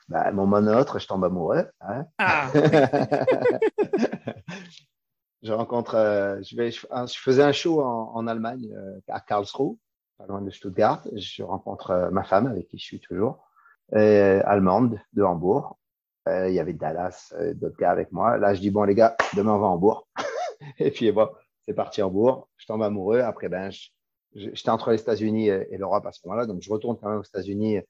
[0.08, 1.68] bah, Un moment autre, je tombe amoureux.
[1.80, 2.48] Hein ah
[5.42, 6.86] je rencontre, euh, je, vais, je,
[7.18, 9.76] faisais un show en, Allemagne, euh, à Karlsruhe,
[10.16, 11.02] pas loin de Stuttgart.
[11.12, 13.48] Je rencontre euh, ma femme, avec qui je suis toujours,
[13.92, 15.76] allemande de Hambourg.
[16.28, 18.36] Il y avait Dallas, d'autres gars avec moi.
[18.36, 20.08] Là, je dis, bon, les gars, demain, on va à Hambourg.
[20.78, 21.28] et puis, bon,
[21.66, 22.48] c'est parti à Hambourg.
[22.56, 23.20] Je tombe amoureux.
[23.20, 23.70] Après, ben,
[24.34, 26.46] j'étais entre les États-Unis et l'Europe à ce moment-là.
[26.46, 27.80] Donc, je retourne quand même aux États-Unis,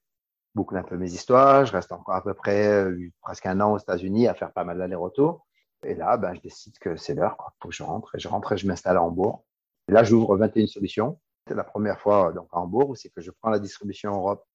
[0.55, 1.65] boucle un peu mes histoires.
[1.65, 2.85] Je reste encore à peu près
[3.21, 5.47] presque un an aux États-Unis à faire pas mal d'allers-retours.
[5.83, 8.15] Et là, ben, je décide que c'est l'heure, il faut que je rentre.
[8.15, 9.45] Et je rentre et je m'installe à Hambourg.
[9.87, 11.19] Là, j'ouvre 21 solutions.
[11.47, 14.45] C'est la première fois donc, à Hambourg c'est que je prends la distribution en Europe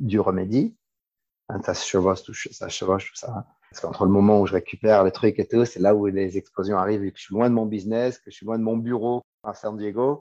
[0.00, 0.76] du Remedy.
[1.48, 2.68] Hein, ça se chevauche tout ça.
[2.68, 3.46] Chevauche, tout ça.
[3.70, 6.36] Parce qu'entre le moment où je récupère les trucs et tout, c'est là où les
[6.38, 8.64] explosions arrivent et que je suis loin de mon business, que je suis loin de
[8.64, 10.20] mon bureau à San Diego.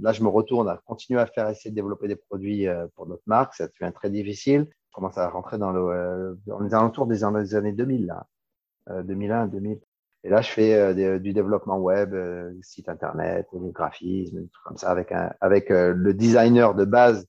[0.00, 3.06] Là, je me retourne à continuer à faire essayer de développer des produits euh, pour
[3.06, 3.54] notre marque.
[3.54, 4.68] Ça devient très difficile.
[4.90, 8.26] Je commence à rentrer dans le, euh, on est alentours des années 2000, là.
[9.04, 9.80] 2001, euh, 2000.
[10.24, 14.90] Et là, je fais du développement web, euh, site internet, du graphisme, tout comme ça,
[14.90, 17.26] avec, un, avec le designer de base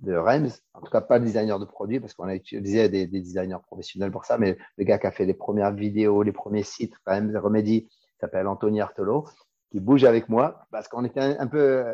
[0.00, 0.50] de Rems.
[0.74, 3.62] En tout cas, pas le designer de produit, parce qu'on a utilisé des, des, designers
[3.66, 6.94] professionnels pour ça, mais le gars qui a fait les premières vidéos, les premiers sites,
[7.06, 7.88] Rems Remedy,
[8.20, 9.26] s'appelle Anthony Artolo,
[9.70, 11.84] qui bouge avec moi, parce qu'on était un, peu.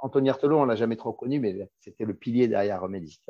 [0.00, 3.20] Anthony Artolo, on l'a jamais trop connu, mais c'était le pilier derrière Remedy.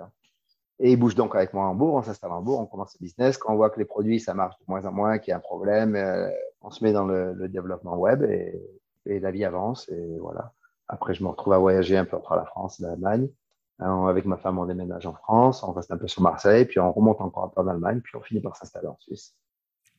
[0.78, 3.04] Et il bouge donc avec moi en Hambourg, on s'installe en Hambourg, on commence le
[3.04, 3.36] business.
[3.36, 5.36] Quand on voit que les produits, ça marche de moins en moins, qu'il y a
[5.36, 6.30] un problème, euh,
[6.62, 8.58] on se met dans le, développement web et,
[9.04, 9.88] la vie avance.
[9.90, 10.52] Et voilà.
[10.88, 13.28] Après, je me retrouve à voyager un peu entre la France et l'Allemagne.
[13.82, 16.78] Euh, avec ma femme, on déménage en France, on reste un peu sur Marseille, puis
[16.80, 19.34] on remonte encore un peu en Allemagne, puis on finit par s'installer en Suisse.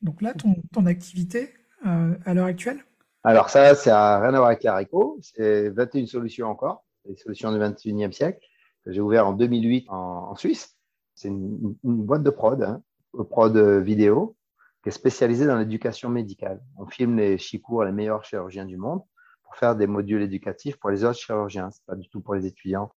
[0.01, 1.53] Donc là, ton, activité
[1.86, 2.84] euh, à l'heure actuelle?
[3.23, 5.17] Alors ça, ça n'a rien à voir avec l'haricot.
[5.21, 8.39] C'est 21 solutions encore, des solutions du 21e siècle
[8.84, 10.77] que j'ai ouvert en 2008 en, Suisse.
[11.15, 12.82] C'est une, boîte de prod, hein,
[13.29, 14.36] prod vidéo,
[14.82, 16.61] qui est spécialisée dans l'éducation médicale.
[16.77, 19.01] On filme les chicours, les meilleurs chirurgiens du monde,
[19.43, 21.69] pour faire des modules éducatifs pour les autres chirurgiens.
[21.69, 22.91] C'est pas du tout pour les étudiants.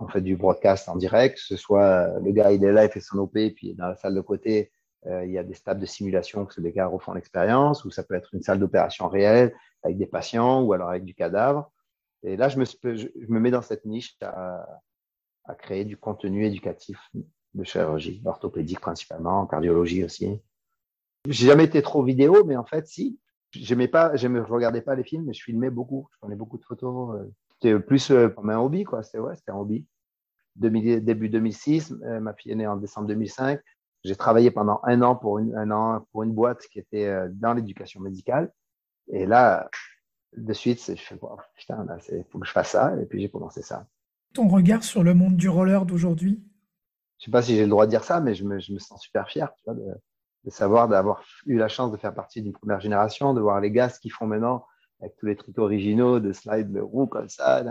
[0.00, 2.90] On fait du broadcast en direct, que ce soit le gars, il est là, il
[2.90, 4.72] fait son OP, puis dans la salle de côté,
[5.06, 8.02] euh, il y a des stades de simulation que les gars refont l'expérience, ou ça
[8.02, 11.70] peut être une salle d'opération réelle avec des patients ou alors avec du cadavre.
[12.22, 14.66] Et là, je me, je me mets dans cette niche à,
[15.58, 16.98] créer du contenu éducatif
[17.54, 20.40] de chirurgie, orthopédique principalement, en cardiologie aussi.
[21.26, 23.18] J'ai jamais été trop vidéo, mais en fait, si.
[23.52, 26.08] J'aimais pas, je regardais pas les films, mais je filmais beaucoup.
[26.12, 27.16] Je prenais beaucoup de photos.
[27.16, 27.32] Euh.
[27.60, 29.02] C'était plus euh, comme un hobby, quoi.
[29.02, 29.86] C'était ouais, un hobby.
[30.56, 33.60] début 2006, euh, ma fille est née en décembre 2005.
[34.04, 37.52] J'ai travaillé pendant un an pour une, un an pour une boîte qui était dans
[37.52, 38.50] l'éducation médicale.
[39.08, 39.68] Et là,
[40.34, 41.18] de suite, je fais,
[41.56, 42.96] putain, il faut que je fasse ça.
[42.98, 43.86] Et puis j'ai commencé ça
[44.32, 46.42] ton regard sur le monde du roller d'aujourd'hui?
[47.18, 49.02] Je ne sais pas si j'ai le droit de dire ça, mais je me, sens
[49.02, 53.40] super fier de, savoir d'avoir eu la chance de faire partie d'une première génération, de
[53.40, 54.64] voir les gars ce qu'ils font maintenant
[55.00, 57.62] avec tous les trucs originaux, de slide de roue comme ça.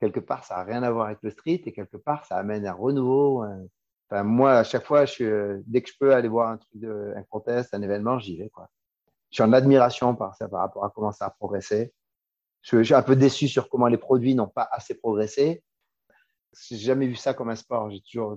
[0.00, 2.66] Quelque part, ça n'a rien à voir avec le street et quelque part, ça amène
[2.66, 3.44] un renouveau.
[4.10, 7.22] Enfin, moi, à chaque fois, je, dès que je peux aller voir un truc, un
[7.24, 8.50] contest, un événement, j'y vais.
[9.30, 11.92] Je suis en admiration par, rapport à comment ça a progressé.
[12.62, 15.62] Je, suis un peu déçu sur comment les produits n'ont pas assez progressé.
[16.68, 17.90] J'ai jamais vu ça comme un sport.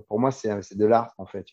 [0.08, 1.46] Pour moi, c'est de l'art en fait.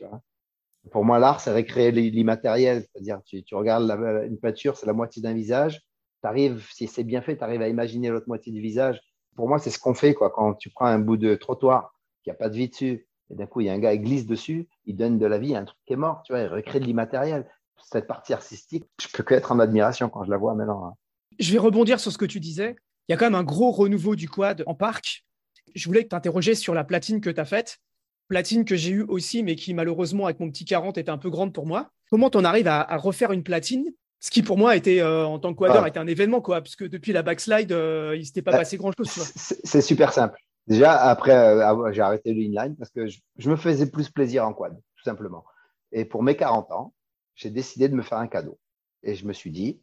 [0.91, 2.83] Pour moi, l'art, c'est recréer l'immatériel.
[2.83, 3.89] C'est-à-dire, tu regardes
[4.25, 5.81] une peinture, c'est la moitié d'un visage.
[6.23, 9.01] Arrives, si c'est bien fait, tu arrives à imaginer l'autre moitié du visage.
[9.35, 10.29] Pour moi, c'est ce qu'on fait quoi.
[10.29, 11.93] quand tu prends un bout de trottoir
[12.23, 14.01] qui a pas de vie dessus, et d'un coup, il y a un gars, il
[14.01, 16.21] glisse dessus, il donne de la vie à un truc qui est mort.
[16.25, 17.49] Tu vois, il recrée de l'immatériel.
[17.83, 20.85] Cette partie artistique, je peux que être en admiration quand je la vois maintenant.
[20.85, 20.93] Hein.
[21.39, 22.75] Je vais rebondir sur ce que tu disais.
[23.07, 25.25] Il y a quand même un gros renouveau du quad en parc.
[25.73, 27.79] Je voulais t'interroger sur la platine que tu as faite.
[28.27, 31.29] Platine que j'ai eue aussi, mais qui malheureusement, avec mon petit 40, était un peu
[31.29, 31.89] grande pour moi.
[32.09, 33.91] Comment on arrive à, refaire une platine
[34.21, 35.87] ce qui pour moi était euh, en tant que quadeur ah.
[35.89, 38.77] était un événement quoi parce que depuis la backslide euh, il s'était pas ah, passé
[38.77, 43.19] grand chose c'est super simple déjà après euh, j'ai arrêté le inline parce que je,
[43.37, 45.43] je, me faisais plus plaisir en quad tout simplement
[45.91, 46.93] et pour mes 40 ans
[47.35, 48.57] j'ai décidé de me faire un cadeau
[49.03, 49.81] et je me suis dit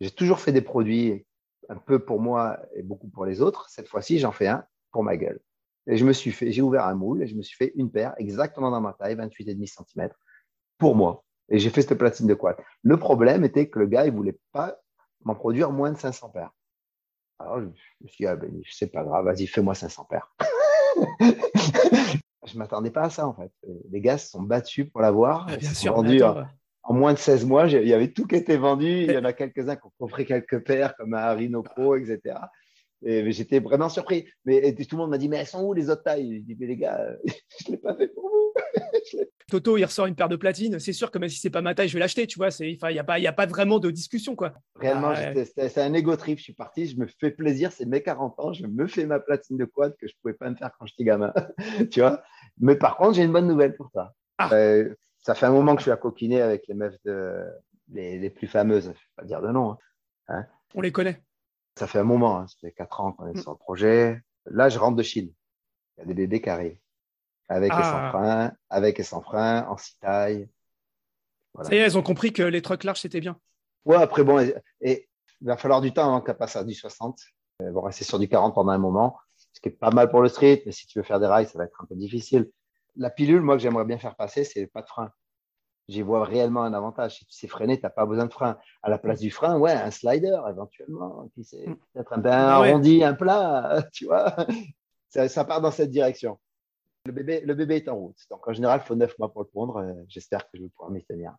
[0.00, 1.24] j'ai toujours fait des produits
[1.68, 3.68] un peu pour moi et beaucoup pour les autres.
[3.68, 5.40] Cette fois-ci, j'en fais un pour ma gueule.
[5.86, 7.90] Et je me suis fait, j'ai ouvert un moule et je me suis fait une
[7.90, 10.08] paire exactement dans ma taille, 28,5 cm,
[10.78, 11.24] pour moi.
[11.48, 12.56] Et j'ai fait cette platine de quad.
[12.82, 14.76] Le problème était que le gars, il voulait pas
[15.24, 16.50] m'en produire moins de 500 paires.
[17.38, 20.34] Alors, je me suis dit, ah ben, c'est pas grave, vas-y, fais-moi 500 paires.
[22.46, 23.52] je m'attendais pas à ça, en fait.
[23.90, 25.46] Les gars se sont battus pour l'avoir.
[25.48, 25.98] Ah, bien sûr
[26.84, 28.86] en moins de 16 mois, il y avait tout qui était vendu.
[28.86, 32.36] Il y en a quelques-uns qui ont compris quelques paires, comme un Rhino Pro, etc.
[33.04, 34.26] Et j'étais vraiment surpris.
[34.44, 36.38] Mais tout le monde m'a dit, mais elles sont où les autres tailles?
[36.38, 38.52] Je dis, mais les gars, je ne l'ai pas fait pour vous.
[39.50, 40.78] Toto, il ressort une paire de platines.
[40.78, 42.26] C'est sûr que même si c'est pas ma taille, je vais l'acheter.
[42.26, 44.34] Tu vois, il n'y a, pas, a pas vraiment de discussion.
[44.34, 44.54] quoi.
[44.76, 46.38] Réellement, ah, c'est un ego trip.
[46.38, 47.70] Je suis parti, je me fais plaisir.
[47.70, 48.52] C'est mes 40 ans.
[48.52, 50.86] Je me fais ma platine de quad que je ne pouvais pas me faire quand
[50.86, 51.32] j'étais gamin.
[51.90, 52.22] tu vois?
[52.58, 54.14] Mais par contre, j'ai une bonne nouvelle pour toi.
[54.38, 54.48] Ah.
[54.52, 57.44] Euh, ça fait un moment que je suis à coquiner avec les meufs de,
[57.92, 59.72] les, plus fameuses, je ne vais pas dire de nom.
[59.72, 59.78] Hein.
[60.28, 60.46] Hein?
[60.74, 61.22] On les connaît.
[61.78, 62.46] Ça fait un moment, hein.
[62.46, 63.42] ça fait quatre ans qu'on est mm.
[63.42, 64.22] sur le projet.
[64.46, 65.32] Là, je rentre de Chine.
[65.96, 66.80] Il y a des bébés carrés.
[67.48, 68.08] Avec et sans ah.
[68.10, 70.48] frein, avec et sans frein, en six tailles.
[71.62, 73.38] Ça y est, elles ont compris que les trucks larges, c'était bien.
[73.84, 74.40] Ouais, après, bon,
[74.80, 75.08] et,
[75.40, 77.20] il va falloir du temps avant qu'elle passe à du 60.
[77.60, 79.18] Elles vont rester sur du 40 pendant un moment,
[79.52, 81.46] ce qui est pas mal pour le street, mais si tu veux faire des rails,
[81.46, 82.50] ça va être un peu difficile
[82.96, 85.10] la pilule, moi, que j'aimerais bien faire passer, c'est pas de frein.
[85.88, 87.18] J'y vois réellement un avantage.
[87.18, 88.58] Si tu sais freiner, tu n'as pas besoin de frein.
[88.82, 91.76] À la place du frein, ouais, un slider éventuellement, qui c'est mm.
[91.92, 94.34] peut-être un, arrondi, un plat, tu vois.
[95.10, 96.38] Ça, part dans cette direction.
[97.06, 98.16] Le bébé, le bébé est en route.
[98.30, 99.76] Donc en général, il faut neuf mois pour le pondre.
[99.76, 101.34] Euh, j'espère que je vais pouvoir m'y tenir.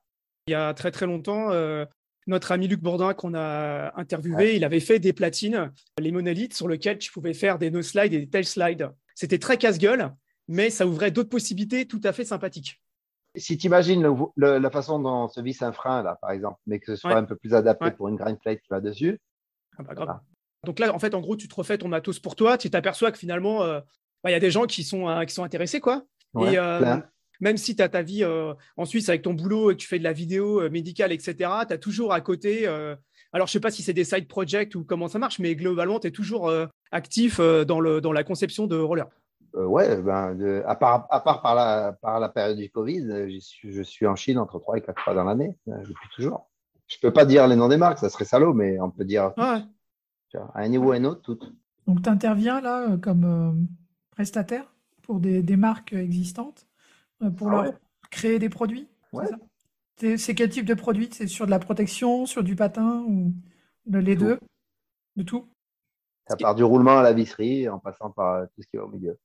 [0.47, 1.85] Il y a très très longtemps, euh,
[2.27, 6.67] notre ami Luc Bourdin qu'on a interviewé, il avait fait des platines, les monolithes sur
[6.67, 8.91] lesquels tu pouvais faire des no slides et des tail slides.
[9.15, 10.13] C'était très casse-gueule
[10.47, 12.81] mais ça ouvrait d'autres possibilités tout à fait sympathiques.
[13.37, 14.05] Si tu imagines
[14.37, 17.23] la façon dont se visse un frein, là, par exemple, mais que ce soit un
[17.23, 19.19] peu plus adapté pour une grind plate qui va dessus.
[19.77, 20.23] Ah bah,
[20.63, 23.11] Donc là, en fait, en gros, tu te refais ton matos pour toi, tu t'aperçois
[23.11, 23.79] que finalement, euh,
[24.23, 26.05] bah, il y a des gens qui sont, euh, qui sont intéressés, quoi.
[26.39, 26.57] et
[27.41, 28.23] même si tu as ta vie
[28.77, 31.35] en Suisse avec ton boulot et que tu fais de la vidéo médicale, etc.,
[31.67, 32.65] tu as toujours à côté.
[32.65, 32.97] alors,
[33.33, 35.99] je ne sais pas si c'est des side projects ou comment ça marche, mais globalement,
[35.99, 36.49] tu es toujours
[36.91, 39.09] actif dans, le, dans la conception de roller.
[39.55, 43.39] Euh, ouais, ben, à part, à part par, la, par la période du Covid, euh,
[43.63, 46.49] je suis en Chine entre 3 et 4 fois dans l'année, euh, depuis toujours.
[46.87, 49.05] Je ne peux pas dire les noms des marques, ça serait salaud, mais on peut
[49.05, 49.63] dire à
[50.55, 51.53] un niveau ou à un autre, toutes.
[51.87, 53.67] Donc, tu interviens là comme
[54.11, 56.67] prestataire pour des, des, marques existantes
[57.37, 57.73] pour ah leur
[58.11, 58.87] créer des produits
[59.97, 61.09] C'est quel type de produit?
[61.11, 63.33] C'est sur de la protection, sur du patin ou
[63.87, 64.39] les deux
[65.15, 65.47] De tout?
[66.27, 68.89] Ça part du roulement à la visserie en passant par tout ce qui va au
[68.89, 69.17] milieu.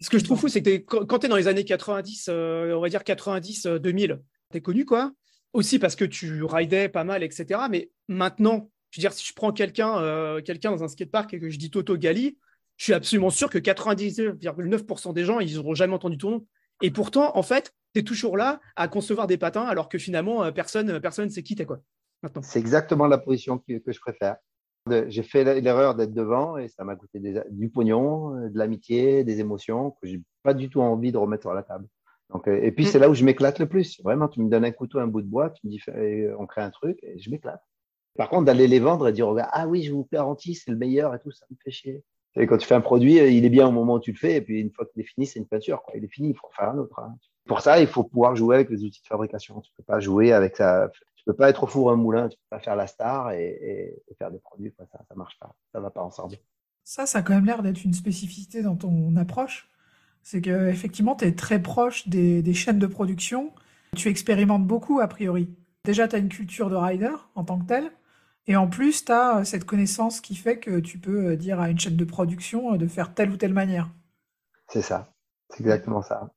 [0.00, 2.72] Ce que je trouve fou, c'est que quand tu es dans les années 90, euh,
[2.74, 4.20] on va dire 90-2000,
[4.50, 5.12] tu es connu, quoi.
[5.52, 7.60] Aussi parce que tu ridais pas mal, etc.
[7.70, 11.40] Mais maintenant, je veux dire, si je prends quelqu'un euh, quelqu'un dans un skatepark et
[11.40, 12.38] que je dis Toto Gali,
[12.76, 16.46] je suis absolument sûr que 99,9% des gens, ils n'auront jamais entendu ton nom.
[16.80, 20.44] Et pourtant, en fait, tu es toujours là à concevoir des patins alors que finalement,
[20.44, 21.80] euh, personne personne ne sait qui t'es, quoi.
[22.42, 24.36] C'est exactement la position que je préfère.
[25.08, 27.20] J'ai fait l'erreur d'être devant et ça m'a coûté
[27.50, 31.42] du pognon, euh, de l'amitié, des émotions que j'ai pas du tout envie de remettre
[31.42, 31.86] sur la table.
[32.30, 32.88] Donc, euh, et puis, mm.
[32.88, 34.00] c'est là où je m'éclate le plus.
[34.02, 35.80] Vraiment, tu me donnes un couteau, un bout de bois, tu me dis,
[36.38, 37.62] on crée un truc et je m'éclate.
[38.16, 41.14] Par contre, d'aller les vendre et dire, ah oui, je vous garantis, c'est le meilleur
[41.14, 42.04] et tout, ça me fait chier.
[42.36, 44.18] Et quand tu fais un produit, euh, il est bien au moment où tu le
[44.18, 45.82] fais, et puis une fois qu'il est fini, c'est une peinture.
[45.82, 45.94] Quoi.
[45.96, 46.98] Il est fini, il faut en faire un autre.
[46.98, 47.14] Hein.
[47.46, 49.60] Pour ça, il faut pouvoir jouer avec les outils de fabrication.
[49.60, 50.90] Tu ne peux pas jouer avec ça
[51.28, 54.30] peux pas être au four un moulin, tu peux pas faire la star et, faire
[54.30, 54.72] des produits.
[54.78, 55.54] Ça, ça marche pas.
[55.72, 56.36] Ça va pas ensemble.
[56.84, 59.68] Ça, ça a quand même l'air d'être une spécificité dans ton approche.
[60.22, 63.52] C'est que effectivement, tu es très proche des, chaînes de production.
[63.94, 65.54] Tu expérimentes beaucoup, a priori.
[65.84, 67.92] Déjà, tu as une culture de rider en tant que tel.
[68.46, 71.78] Et en plus, tu as cette connaissance qui fait que tu peux dire à une
[71.78, 73.90] chaîne de production de faire telle ou telle manière.
[74.68, 75.12] C'est ça.
[75.50, 76.30] C'est exactement ça.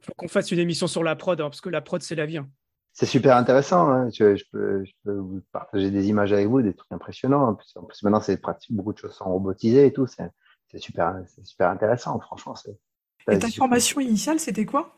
[0.00, 2.16] Il faut qu'on fasse une émission sur la prod, hein, parce que la prod, c'est
[2.16, 2.38] la vie.
[2.38, 2.48] Hein
[2.92, 3.88] c'est super intéressant.
[3.90, 4.10] Hein.
[4.10, 7.48] Je, peux, vous partager des images avec vous, des trucs impressionnants.
[7.48, 10.06] En plus, maintenant, c'est pratique, beaucoup de choses sont robotisées et tout.
[10.06, 12.54] C'est super, super intéressant, franchement.
[13.30, 14.94] Et ta formation initiale, c'était quoi?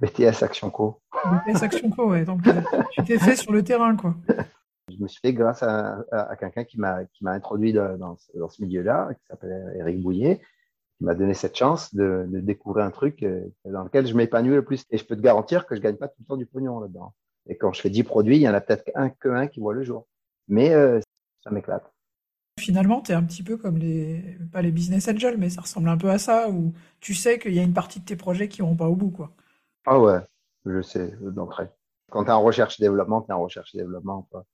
[0.00, 1.00] BTS Action Co.
[1.46, 2.24] BTS Action Co, ouais.
[2.24, 2.60] Donc, euh,
[2.92, 4.14] tu t'es fait sur le terrain, quoi.
[4.88, 6.04] Je me suis fait grâce à,
[6.38, 10.40] quelqu'un qui m'a introduit dans, dans ce milieu-là, qui s'appelle Eric Bouillet,
[10.96, 14.64] qui m'a donné cette chance de, découvrir un truc euh, dans lequel je m'épanouis le
[14.64, 14.84] plus.
[14.90, 17.14] Et je peux te garantir que je gagne pas tout le temps du pognon là-dedans.
[17.48, 19.60] Et quand je fais 10 produits, il y en a peut-être un que un qui
[19.60, 20.06] voit le jour.
[20.48, 21.00] Mais euh,
[21.42, 21.92] ça m'éclate.
[22.58, 25.88] Finalement, tu es un petit peu comme les, pas les business angels, mais ça ressemble
[25.88, 28.48] un peu à ça, où tu sais qu'il y a une partie de tes projets
[28.48, 29.10] qui vont pas au bout.
[29.10, 29.32] quoi.
[29.84, 30.20] Ah ouais,
[30.64, 31.68] je sais d'entrée.
[32.10, 34.26] Quand tu es en recherche et développement, tu es en recherche et développement.
[34.30, 34.46] Quoi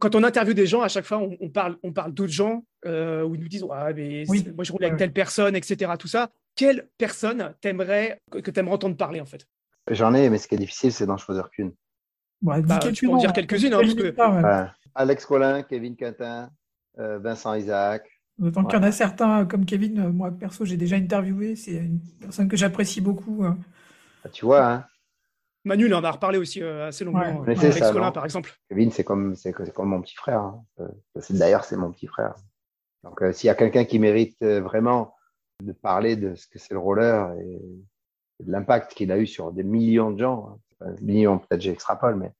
[0.00, 3.22] quand on interviewe des gens, à chaque fois, on, parle, on parle d'autres gens euh,
[3.22, 3.64] où ils nous disent
[3.94, 4.24] mais
[4.54, 5.92] moi je roule avec telle personne, etc.
[5.98, 6.30] Tout ça.
[6.56, 9.46] Quelle personne t'aimerais que tu aimerais entendre parler en fait?
[9.90, 11.72] J'en ai, mais ce qui est difficile, c'est d'en choisir qu'une.
[12.42, 13.74] bah, tu peux en dire quelques-unes.
[14.18, 16.50] Hein, Alex Collin, Kevin Quintin,
[16.98, 18.08] euh, Vincent Isaac.
[18.52, 21.54] Tant qu'il y en a certains euh, comme Kevin, moi perso, j'ai déjà interviewé.
[21.54, 23.44] C'est une personne que j'apprécie beaucoup.
[23.44, 23.58] Hein.
[24.24, 24.86] Ah, tu vois, hein
[25.64, 27.40] Manu, il en a reparlé aussi euh, assez longuement.
[27.40, 27.58] Ouais.
[27.58, 28.52] Avec Colin, par exemple.
[28.68, 30.40] Kevin, c'est comme, c'est, comme mon petit frère.
[30.40, 30.64] Hein.
[30.80, 32.34] Euh, d'ailleurs, c'est mon petit frère.
[33.02, 35.14] Donc, euh, s'il y a quelqu'un qui mérite vraiment
[35.62, 37.60] de parler de ce que c'est le roller et,
[38.40, 40.94] de l'impact qu'il a eu sur des millions de gens, hein.
[41.00, 42.32] millions, peut-être j'extrapole, mais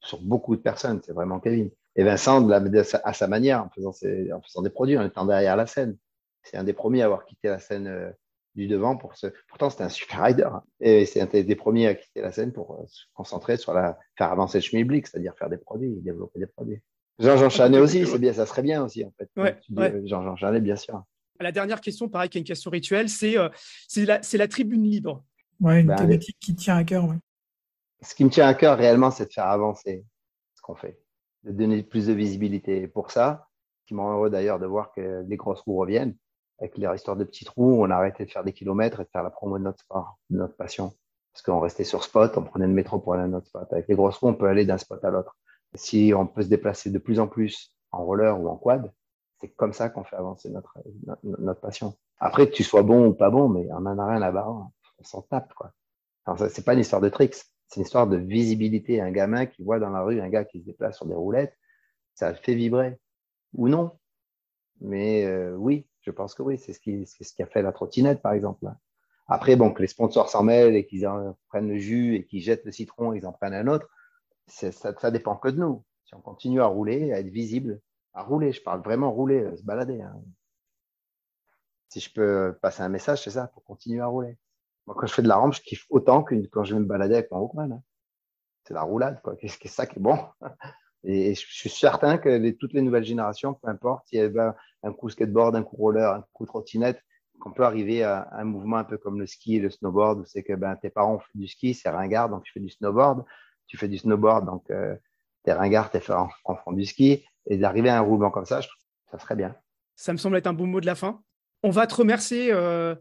[0.00, 1.70] sur beaucoup de personnes, c'est vraiment Kevin.
[1.96, 5.26] Et Vincent, de la, à sa manière, en faisant, en faisant des produits, en étant
[5.26, 5.96] derrière la scène.
[6.42, 8.14] C'est un des premiers à avoir quitté la scène
[8.54, 9.28] du devant pour ce.
[9.48, 10.44] Pourtant, c'était un super rider.
[10.44, 10.62] Hein.
[10.80, 13.98] Et c'est un des premiers à quitter la scène pour euh, se concentrer sur la
[14.16, 16.80] faire avancer le schmilblick, c'est-à-dire faire des produits, développer des produits.
[17.18, 19.28] Jean-Jean Chanet aussi, c'est bien, ça serait bien aussi en fait.
[20.04, 21.02] Jean-Jean Chanet, bien sûr.
[21.40, 23.48] La dernière question, pareil, qui est une question rituelle, c'est euh,
[23.96, 25.24] la, la, tribune libre.
[25.60, 27.08] Ouais, une ben, thématique qui tient à cœur.
[28.02, 30.04] Ce qui me tient à cœur réellement, c'est de faire avancer
[30.54, 31.00] ce qu'on fait,
[31.42, 32.82] de donner plus de visibilité.
[32.82, 33.48] Et pour ça,
[33.80, 36.14] ce qui me rend heureux d'ailleurs de voir que les grosses roues reviennent,
[36.64, 39.08] avec les histoires de petits trous, on a arrêté de faire des kilomètres et de
[39.10, 40.94] faire la promo de notre sport, de notre passion.
[41.32, 43.70] Parce qu'on restait sur spot, on prenait le métro pour aller à notre spot.
[43.72, 45.36] Avec les grosses roues, on peut aller d'un spot à l'autre.
[45.74, 48.92] Si on peut se déplacer de plus en plus en roller ou en quad,
[49.40, 50.78] c'est comme ça qu'on fait avancer notre,
[51.22, 51.94] notre, passion.
[52.18, 54.50] Après, tu sois bon ou pas bon, mais on en a rien à barrer.
[54.50, 55.72] On s'en tape, quoi.
[56.48, 57.34] C'est pas une histoire de tricks.
[57.68, 59.00] C'est une histoire de visibilité.
[59.00, 61.58] Un gamin qui voit dans la rue un gars qui se déplace sur des roulettes,
[62.14, 62.98] ça le fait vibrer.
[63.54, 63.90] Ou non.
[64.80, 68.32] Mais euh, oui, je pense que oui, c'est ce qui, a fait la trottinette, par
[68.32, 68.66] exemple.
[69.26, 71.08] Après, bon, que les sponsors s'en mêlent et qu'ils
[71.48, 73.88] prennent le jus et qu'ils jettent le citron et qu'ils en prennent un autre,
[74.46, 75.82] ça, dépend que de nous.
[76.04, 77.80] Si on continue à rouler, à être visible,
[78.12, 80.02] à rouler, je parle vraiment rouler, euh, se balader.
[80.02, 80.14] Hein.
[81.88, 84.36] Si je peux passer un message, c'est ça, pour continuer à rouler.
[84.86, 86.84] Moi, quand je fais de la rampe, je kiffe autant que quand je vais me
[86.86, 87.72] balader avec mon Walkman.
[87.72, 87.82] Hein.
[88.64, 89.36] C'est la roulade, quoi.
[89.36, 90.18] Que ça qui est bon?
[91.04, 94.92] Et je suis certain que toutes les nouvelles générations, peu importe, s'il y a un
[94.92, 97.00] coup skateboard, un coup roller, un coup trottinette,
[97.40, 100.42] qu'on peut arriver à un mouvement un peu comme le ski le snowboard, où c'est
[100.42, 103.24] que ben, tes parents font du ski, c'est ringard, donc tu fais du snowboard.
[103.66, 104.94] Tu fais du snowboard, donc euh,
[105.42, 107.24] t'es ringard, t'es en, en du ski.
[107.46, 108.60] Et d'arriver à un roulement comme ça,
[109.10, 109.54] ça serait bien.
[109.96, 111.22] Ça me semble être un bon mot de la fin.
[111.62, 112.94] On va te remercier euh,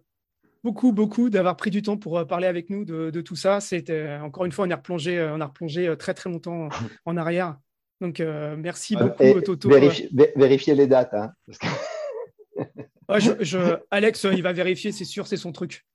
[0.64, 3.62] beaucoup, beaucoup d'avoir pris du temps pour euh, parler avec nous de, tout ça.
[3.62, 6.70] C'était encore une fois, on est replongé, on a replongé très très longtemps
[7.06, 7.58] en arrière.
[8.04, 8.22] Donc
[8.58, 9.70] merci beaucoup, Toto.
[9.70, 11.14] Vérifiez, les dates.
[11.14, 11.32] Hein,
[13.18, 15.86] je, Alex, il va vérifier, c'est sûr, c'est son truc.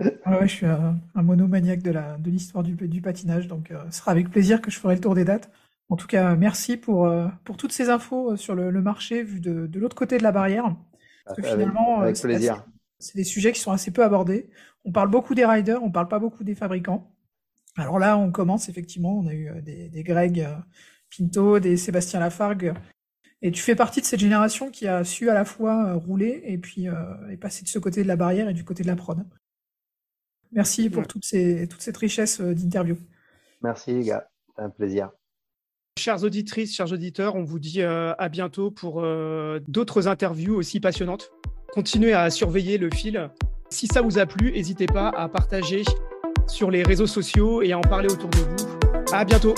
[0.00, 4.60] je suis un, monomaniaque de l'histoire du, du, patinage, donc euh, ce sera avec plaisir
[4.60, 5.48] que je ferai le tour des dates.
[5.90, 9.38] En tout cas, merci pour, euh, pour toutes ces infos euh, sur le, marché vu
[9.38, 10.74] de, l'autre côté de la barrière.
[11.24, 12.16] Parce que finalement, avec.
[12.16, 14.50] C'est des sujets qui sont assez peu abordés.
[14.84, 17.12] On parle beaucoup des riders, on parle pas beaucoup des fabricants.
[17.76, 20.48] Alors là, on commence effectivement, on a eu des, des Greg
[21.16, 22.74] Pinto, des Sébastien Lafargue
[23.44, 26.42] et tu fais partie de cette génération qui a su à la fois euh, rouler
[26.46, 26.94] et puis euh,
[27.38, 29.22] passer de ce côté de la barrière et du côté de la prod.
[30.52, 32.96] Merci pour toutes ces, toute cette richesse euh, d'interview.
[33.62, 35.10] Merci les gars, c'est un plaisir.
[35.98, 39.00] Chères auditrices, chers auditeurs, on vous dit à bientôt pour
[39.68, 41.30] d'autres interviews aussi passionnantes.
[41.72, 43.30] Continuez à surveiller le fil.
[43.70, 45.84] Si ça vous a plu, n'hésitez pas à partager
[46.48, 49.12] sur les réseaux sociaux et à en parler autour de vous.
[49.12, 49.54] À bientôt.